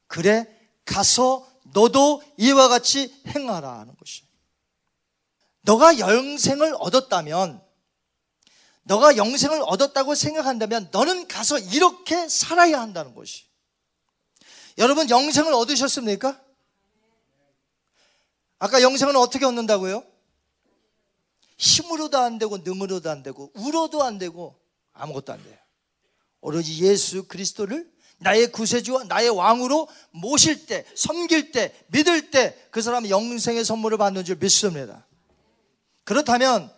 [0.07, 0.47] 그래
[0.85, 4.23] 가서 너도 이와 같이 행하라 하는 것이.
[5.61, 7.61] 너가 영생을 얻었다면
[8.83, 13.45] 너가 영생을 얻었다고 생각한다면 너는 가서 이렇게 살아야 한다는 것이.
[14.77, 16.46] 여러분 영생을 얻으셨습니까?
[18.59, 20.03] 아까 영생은 어떻게 얻는다고요?
[21.57, 24.55] 힘으로도 안 되고 능으로도 안 되고 울어도 안 되고
[24.93, 25.57] 아무것도 안 돼요.
[26.41, 33.09] 오로지 예수 그리스도를 나의 구세주와 나의 왕으로 모실 때, 섬길 때, 믿을 때 그 사람이
[33.09, 35.03] 영생의 선물을 받는 줄 믿습니다.
[36.03, 36.71] 그렇다면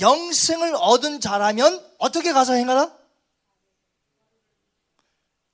[0.00, 2.90] 영생을 얻은 자라면 어떻게 가서 행하라?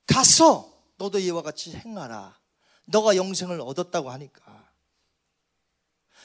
[0.07, 2.39] 가서 너도 이와 같이 행하라.
[2.85, 4.52] 너가 영생을 얻었다고 하니까.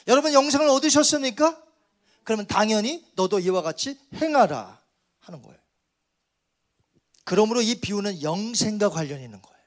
[0.07, 1.61] 여러분 영생을 얻으셨습니까?
[2.23, 4.81] 그러면 당연히 너도 이와 같이 행하라
[5.19, 5.57] 하는 거예요.
[7.23, 9.57] 그러므로 이 비유는 영생과 관련이 있는 거예요.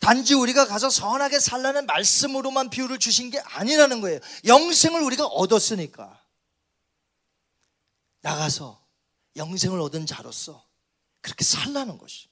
[0.00, 4.18] 단지 우리가 가서 선하게 살라는 말씀으로만 비유를 주신 게 아니라는 거예요.
[4.46, 6.20] 영생을 우리가 얻었으니까.
[8.20, 8.84] 나가서
[9.36, 10.66] 영생을 얻은 자로서
[11.20, 12.28] 그렇게 살라는 것이.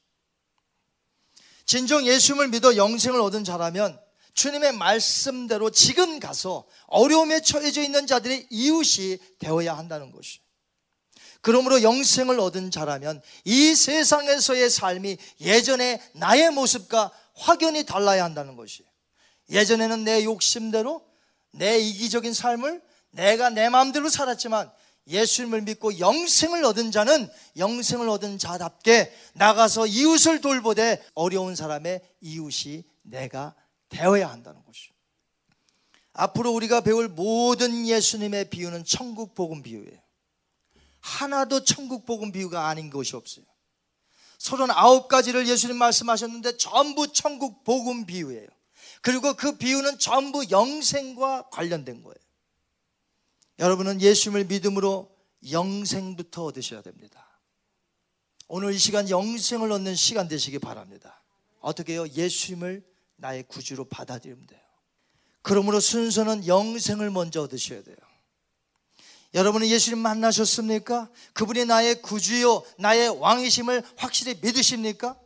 [1.64, 4.00] 진정 예수님을 믿어 영생을 얻은 자라면
[4.34, 10.40] 주님의 말씀대로 지금 가서 어려움에 처해져 있는 자들의 이웃이 되어야 한다는 것이.
[11.42, 18.84] 그러므로 영생을 얻은 자라면 이 세상에서의 삶이 예전에 나의 모습과 확연히 달라야 한다는 것이.
[19.48, 21.02] 예전에는 내 욕심대로
[21.52, 24.70] 내 이기적인 삶을 내가 내 마음대로 살았지만
[25.08, 33.54] 예수님을 믿고 영생을 얻은 자는 영생을 얻은 자답게 나가서 이웃을 돌보되 어려운 사람의 이웃이 내가
[33.90, 34.94] 되어야 한다는 것이죠.
[36.12, 40.00] 앞으로 우리가 배울 모든 예수님의 비유는 천국 복음 비유예요.
[41.00, 43.44] 하나도 천국 복음 비유가 아닌 것이 없어요.
[44.38, 48.48] 서른 아홉 가지를 예수님 말씀하셨는데 전부 천국 복음 비유예요.
[49.02, 52.16] 그리고 그 비유는 전부 영생과 관련된 거예요.
[53.58, 55.14] 여러분은 예수님을 믿음으로
[55.50, 57.26] 영생부터 얻으셔야 됩니다.
[58.48, 61.22] 오늘 이 시간 영생을 얻는 시간 되시기 바랍니다.
[61.60, 62.06] 어떻게 해요?
[62.08, 62.84] 예수님을
[63.20, 64.60] 나의 구주로 받아들이면 돼요.
[65.42, 67.96] 그러므로 순서는 영생을 먼저 얻으셔야 돼요.
[69.32, 71.08] 여러분은 예수님 만나셨습니까?
[71.34, 75.18] 그분이 나의 구주요, 나의 왕이심을 확실히 믿으십니까?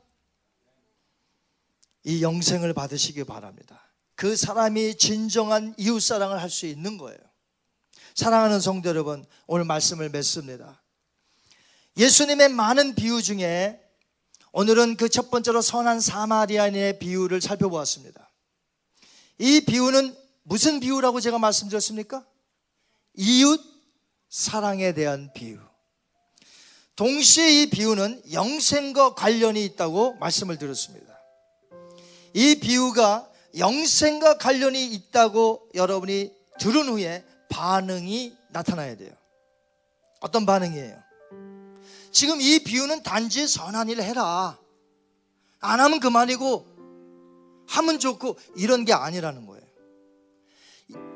[2.05, 3.81] 이 영생을 받으시기 바랍니다.
[4.15, 7.19] 그 사람이 진정한 이웃사랑을 할 수 있는 거예요.
[8.15, 10.83] 사랑하는 성도 여러분, 오늘 말씀을 맺습니다.
[11.97, 13.81] 예수님의 많은 비유 중에
[14.57, 18.31] 오늘은 그 첫 번째로 선한 사마리아인의 비유를 살펴보았습니다.
[19.39, 22.25] 이 비유는 무슨 비유라고 제가 말씀드렸습니까?
[23.15, 23.61] 이웃
[24.29, 25.59] 사랑에 대한 비유.
[26.95, 31.19] 동시에 이 비유는 영생과 관련이 있다고 말씀을 드렸습니다.
[32.33, 33.29] 이 비유가
[33.59, 39.13] 영생과 관련이 있다고 여러분이 들은 후에 반응이 나타나야 돼요.
[40.21, 41.04] 어떤 반응이에요?
[42.15, 44.57] 지금 이 비유는 단지 선한 일을 해라.
[45.59, 46.65] 안 하면 그만이고,
[47.67, 49.65] 하면 좋고, 이런 게 아니라는 거예요.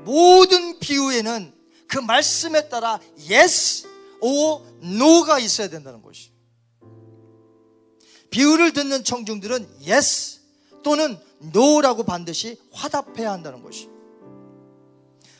[0.05, 1.55] 모든 비유에는
[1.87, 2.99] 그 말씀에 따라
[3.31, 3.87] yes
[4.21, 6.33] or no가 있어야 된다는 것이.
[8.31, 10.41] 비유를 듣는 청중들은 yes
[10.83, 11.17] 또는
[11.55, 13.89] no라고 반드시 화답해야 한다는 것이.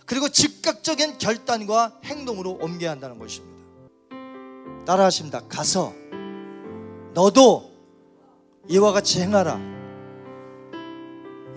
[0.07, 3.58] 그리고 즉각적인 결단과 행동으로 옮겨야 한다는 것입니다.
[4.89, 5.43] 따라 하십니다.
[5.51, 5.93] 가서
[7.13, 7.71] 너도
[8.69, 9.61] 이와 같이 행하라.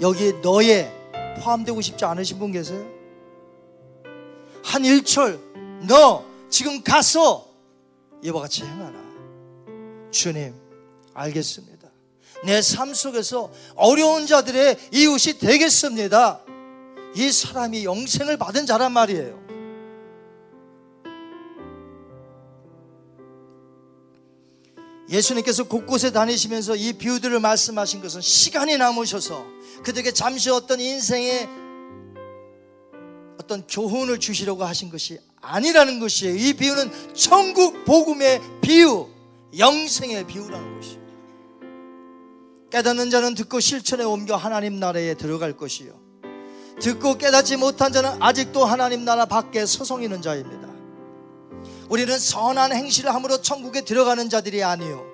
[0.02, 0.92] 여기 너에
[1.38, 2.86] 포함되고 싶지 않으신 분 계세요?
[4.66, 5.40] 한 일철
[5.88, 7.48] 너 지금 가서
[8.22, 9.00] 이와 같이 행하라.
[10.12, 10.54] 주님
[11.14, 11.88] 알겠습니다.
[12.44, 16.42] 내 삶 속에서 어려운 자들의 이웃이 되겠습니다.
[17.16, 19.41] 이 사람이 영생을 받은 자란 말이에요.
[25.12, 29.46] 예수님께서 곳곳에 다니시면서 이 비유들을 말씀하신 것은 시간이 남으셔서
[29.84, 31.50] 그들에게 잠시 어떤 인생의
[33.40, 36.36] 어떤 교훈을 주시려고 하신 것이 아니라는 것이에요.
[36.36, 39.08] 이 비유는 천국 복음의 비유,
[39.58, 41.02] 영생의 비유라는 것이에요.
[42.72, 46.00] 깨닫는 자는 듣고 실천에 옮겨 하나님 나라에 들어갈 것이요.
[46.80, 50.61] 듣고 깨닫지 못한 자는 아직도 하나님 나라 밖에 서성이는 자입니다.
[51.92, 55.06] 우리는 선한 행실을 함으로 천국에 들어가는 자들이 아니요.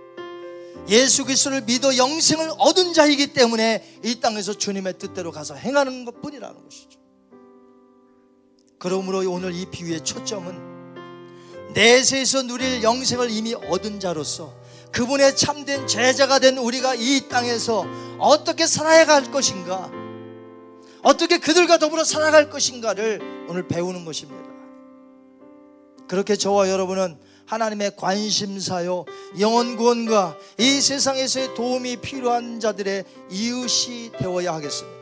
[0.89, 6.63] 예수 그리스도를 믿어 영생을 얻은 자이기 때문에 이 땅에서 주님의 뜻대로 가서 행하는 것 뿐이라는
[6.63, 6.99] 것이죠.
[8.78, 14.53] 그러므로 오늘 이 비유의 초점은 내세에서 누릴 영생을 이미 얻은 자로서
[14.91, 17.88] 그분의 참된 제자가 된 우리가 이 땅에서
[18.19, 19.89] 어떻게 살아야 할 것인가,
[21.01, 24.57] 어떻게 그들과 더불어 살아갈 것인가를 오늘 배우는 것입니다.
[26.08, 29.05] 그렇게 저와 여러분은 하나님의 관심사요,
[29.39, 34.97] 영원 구원과 이 세상에서의 도움이 필요한 자들의 이웃이 되어야 하겠습니다.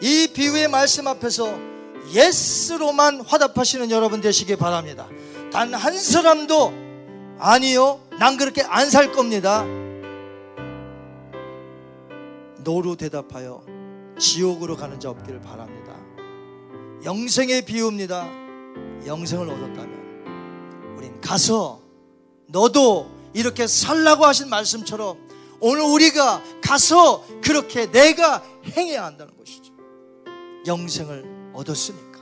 [0.00, 1.56] 이 비유의 말씀 앞에서
[2.12, 5.08] 예스로만 화답하시는 여러분 되시기 바랍니다.
[5.52, 6.72] 단 한 사람도
[7.38, 9.64] 아니요, 난 그렇게 안 살 겁니다.
[12.58, 13.62] 노로 대답하여
[14.18, 15.96] 지옥으로 가는 자 없기를 바랍니다.
[17.04, 18.41] 영생의 비유입니다.
[19.06, 21.80] 영생을 얻었다면 우린 가서
[22.48, 25.18] 너도 이렇게 살라고 하신 말씀처럼
[25.60, 28.42] 오늘 우리가 가서 그렇게 내가
[28.76, 29.72] 행해야 한다는 것이죠.
[30.66, 32.20] 영생을 얻었으니까.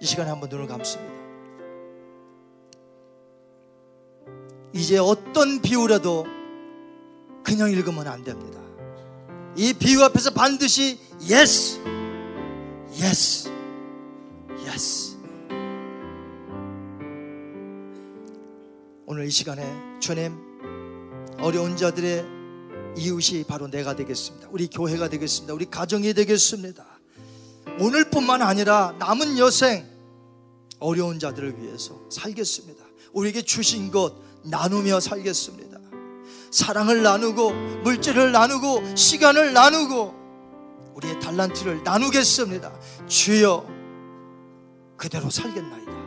[0.00, 1.18] 이 시간에 한번 눈을 감습니다.
[4.72, 6.26] 이제 어떤 비유라도
[7.42, 8.60] 그냥 읽으면 안 됩니다.
[9.56, 11.80] 이 비유 앞에서 반드시 yes,
[12.92, 13.50] yes,
[14.68, 15.16] yes.
[19.06, 19.64] 오늘 이 시간에
[20.00, 20.36] 주님
[21.40, 22.24] 어려운 자들의
[22.98, 24.48] 이웃이 바로 내가 되겠습니다.
[24.50, 25.54] 우리 교회가 되겠습니다.
[25.54, 26.84] 우리 가정이 되겠습니다.
[27.80, 29.86] 오늘뿐만 아니라 남은 여생
[30.78, 32.84] 어려운 자들을 위해서 살겠습니다.
[33.12, 35.78] 우리에게 주신 것 나누며 살겠습니다.
[36.50, 37.52] 사랑을 나누고
[37.84, 40.14] 물질을 나누고 시간을 나누고
[40.94, 42.72] 우리의 달란트를 나누겠습니다.
[43.06, 43.77] 주여
[44.98, 45.97] 그대로 살겠나이다.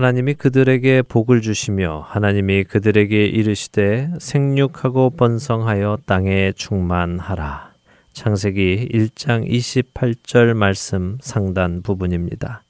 [0.00, 7.72] 하나님이 그들에게 복을 주시며 하나님이 그들에게 이르시되 생육하고 번성하여 땅에 충만하라.
[8.14, 12.62] 창세기 1장 28절 말씀 상단 부분입니다.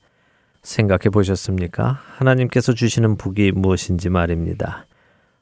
[0.64, 2.00] 생각해 보셨습니까?
[2.16, 4.86] 하나님께서 주시는 복이 무엇인지 말입니다.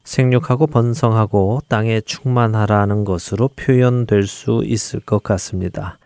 [0.05, 5.98] 생육하고 번성하고 땅에 충만하라는 것으로 표현될 수 있을 것 같습니다.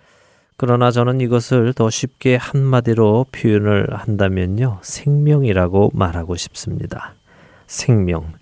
[0.62, 4.78] 그러나 저는 이것을 더 쉽게 한마디로 표현을 한다면요.
[4.80, 7.14] 생명이라고 말하고 싶습니다.
[7.66, 8.32] 생명.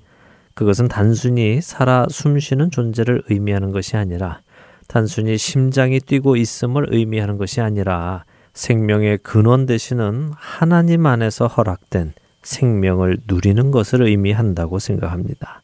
[0.53, 4.41] 그것은 단순히 살아 숨쉬는 존재를 의미하는 것이 아니라
[4.87, 12.13] 단순히 심장이 뛰고 있음을 의미하는 것이 아니라 생명의 근원 되시는 하나님 안에서 허락된
[12.43, 15.63] 생명을 누리는 것을 의미한다고 생각합니다.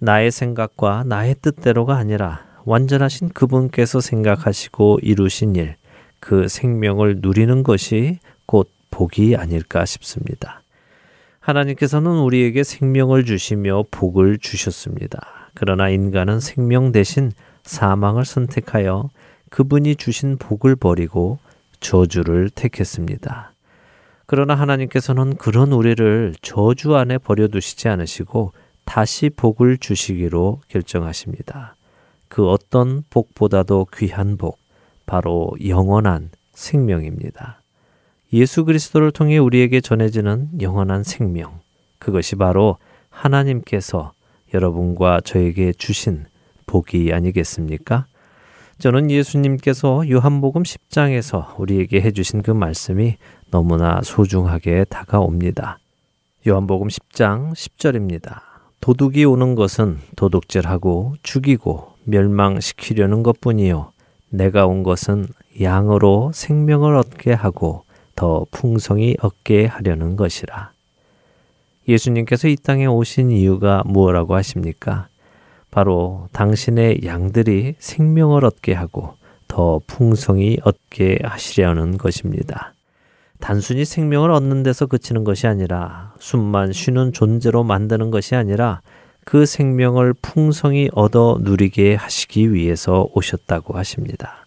[0.00, 5.76] 나의 생각과 나의 뜻대로가 아니라 완전하신 그분께서 생각하시고 이루신 일,
[6.18, 10.62] 그 생명을 누리는 것이 곧 복이 아닐까 싶습니다.
[11.38, 15.50] 하나님께서는 우리에게 생명을 주시며 복을 주셨습니다.
[15.54, 17.30] 그러나 인간은 생명 대신
[17.62, 19.10] 사망을 선택하여
[19.50, 21.38] 그분이 주신 복을 버리고
[21.78, 23.52] 저주를 택했습니다.
[24.26, 28.52] 그러나 하나님께서는 그런 우리를 저주 안에 버려두시지 않으시고
[28.84, 31.75] 다시 복을 주시기로 결정하십니다.
[32.28, 34.58] 그 어떤 복보다도 귀한 복,
[35.06, 37.62] 바로 영원한 생명입니다.
[38.32, 41.60] 예수 그리스도를 통해 우리에게 전해지는 영원한 생명,
[41.98, 42.78] 그것이 바로
[43.10, 44.12] 하나님께서
[44.52, 46.26] 여러분과 저에게 주신
[46.66, 48.06] 복이 아니겠습니까?
[48.78, 53.16] 저는 예수님께서 요한복음 10장에서 우리에게 해주신 그 말씀이
[53.50, 55.78] 너무나 소중하게 다가옵니다.
[56.46, 58.40] 요한복음 10장 10절입니다.
[58.80, 63.92] 도둑이 오는 것은 도둑질하고 죽이고 멸망시키려는 것 뿐이요.
[64.30, 65.26] 내가 온 것은
[65.60, 67.84] 양으로 생명을 얻게 하고
[68.14, 70.72] 더 풍성히 얻게 하려는 것이라.
[71.88, 75.08] 예수님께서 이 땅에 오신 이유가 무엇라고 하십니까?
[75.70, 79.14] 바로 당신의 양들이 생명을 얻게 하고
[79.46, 82.72] 더 풍성히 얻게 하시려는 것입니다.
[83.38, 88.80] 단순히 생명을 얻는 데서 그치는 것이 아니라 숨만 쉬는 존재로 만드는 것이 아니라
[89.26, 94.46] 그 생명을 풍성히 얻어 누리게 하시기 위해서 오셨다고 하십니다.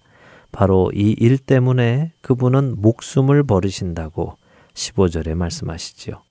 [0.53, 4.37] 바로 이 일 때문에 그분은 목숨을 버리신다고
[4.73, 6.21] 15절에 말씀하시지요.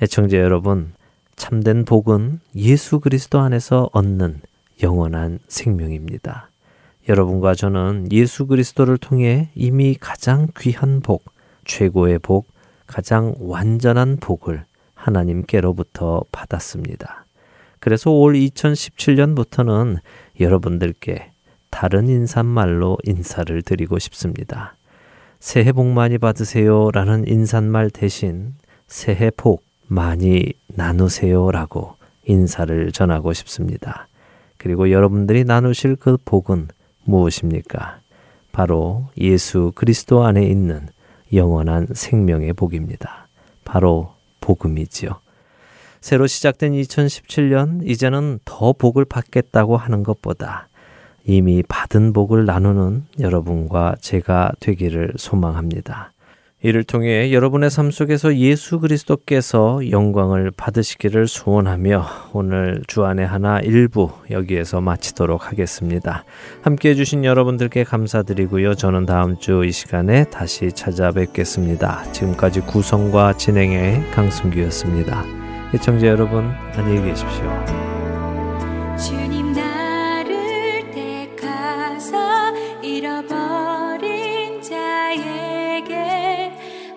[0.00, 0.92] 애청자 여러분,
[1.34, 4.42] 참된 복은 예수 그리스도 안에서 얻는
[4.84, 6.50] 영원한 생명입니다.
[7.08, 11.24] 여러분과 저는 예수 그리스도를 통해 이미 가장 귀한 복,
[11.64, 12.46] 최고의 복,
[12.86, 14.64] 가장 완전한 복을
[14.94, 17.25] 하나님께로부터 받았습니다.
[17.86, 19.98] 그래서 올 2017년부터는
[20.40, 21.30] 여러분들께
[21.70, 24.74] 다른 인사말로 인사를 드리고 싶습니다.
[25.38, 28.54] 새해 복 많이 받으세요 라는 인사말 대신
[28.88, 34.08] 새해 복 많이 나누세요 라고 인사를 전하고 싶습니다.
[34.56, 36.66] 그리고 여러분들이 나누실 그 복은
[37.04, 38.00] 무엇입니까?
[38.50, 40.88] 바로 예수 그리스도 안에 있는
[41.32, 43.28] 영원한 생명의 복입니다.
[43.64, 45.20] 바로 복음이지요.
[46.06, 50.68] 새로 시작된 2017년, 이제는 더 복을 받겠다고 하는 것보다
[51.24, 56.12] 이미 받은 복을 나누는 여러분과 제가 되기를 소망합니다.
[56.62, 64.80] 이를 통해 여러분의 삶 속에서 예수 그리스도께서 영광을 받으시기를 소원하며 오늘 주안의 하나 일부 여기에서
[64.80, 66.24] 마치도록 하겠습니다.
[66.62, 68.76] 함께 해주신 여러분들께 감사드리고요.
[68.76, 72.12] 저는 다음 주 이 시간에 다시 찾아뵙겠습니다.
[72.12, 75.45] 지금까지 구성과 진행의 강승규였습니다.
[75.76, 77.44] 시청자 여러분 안녕히 계십시오.
[78.96, 82.50] 주님 나를 택하사
[82.82, 86.50] 잃어버린 자에게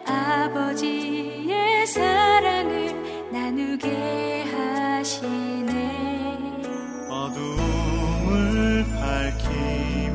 [0.07, 2.95] 아버지의 사랑을
[3.33, 6.37] 나누게 하시네
[7.09, 8.85] 어둠을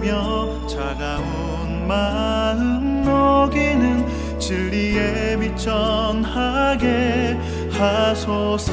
[0.00, 7.38] 밝히며 차가운 마음 녹이는 진리의 빛 전하게
[7.78, 8.72] 하소서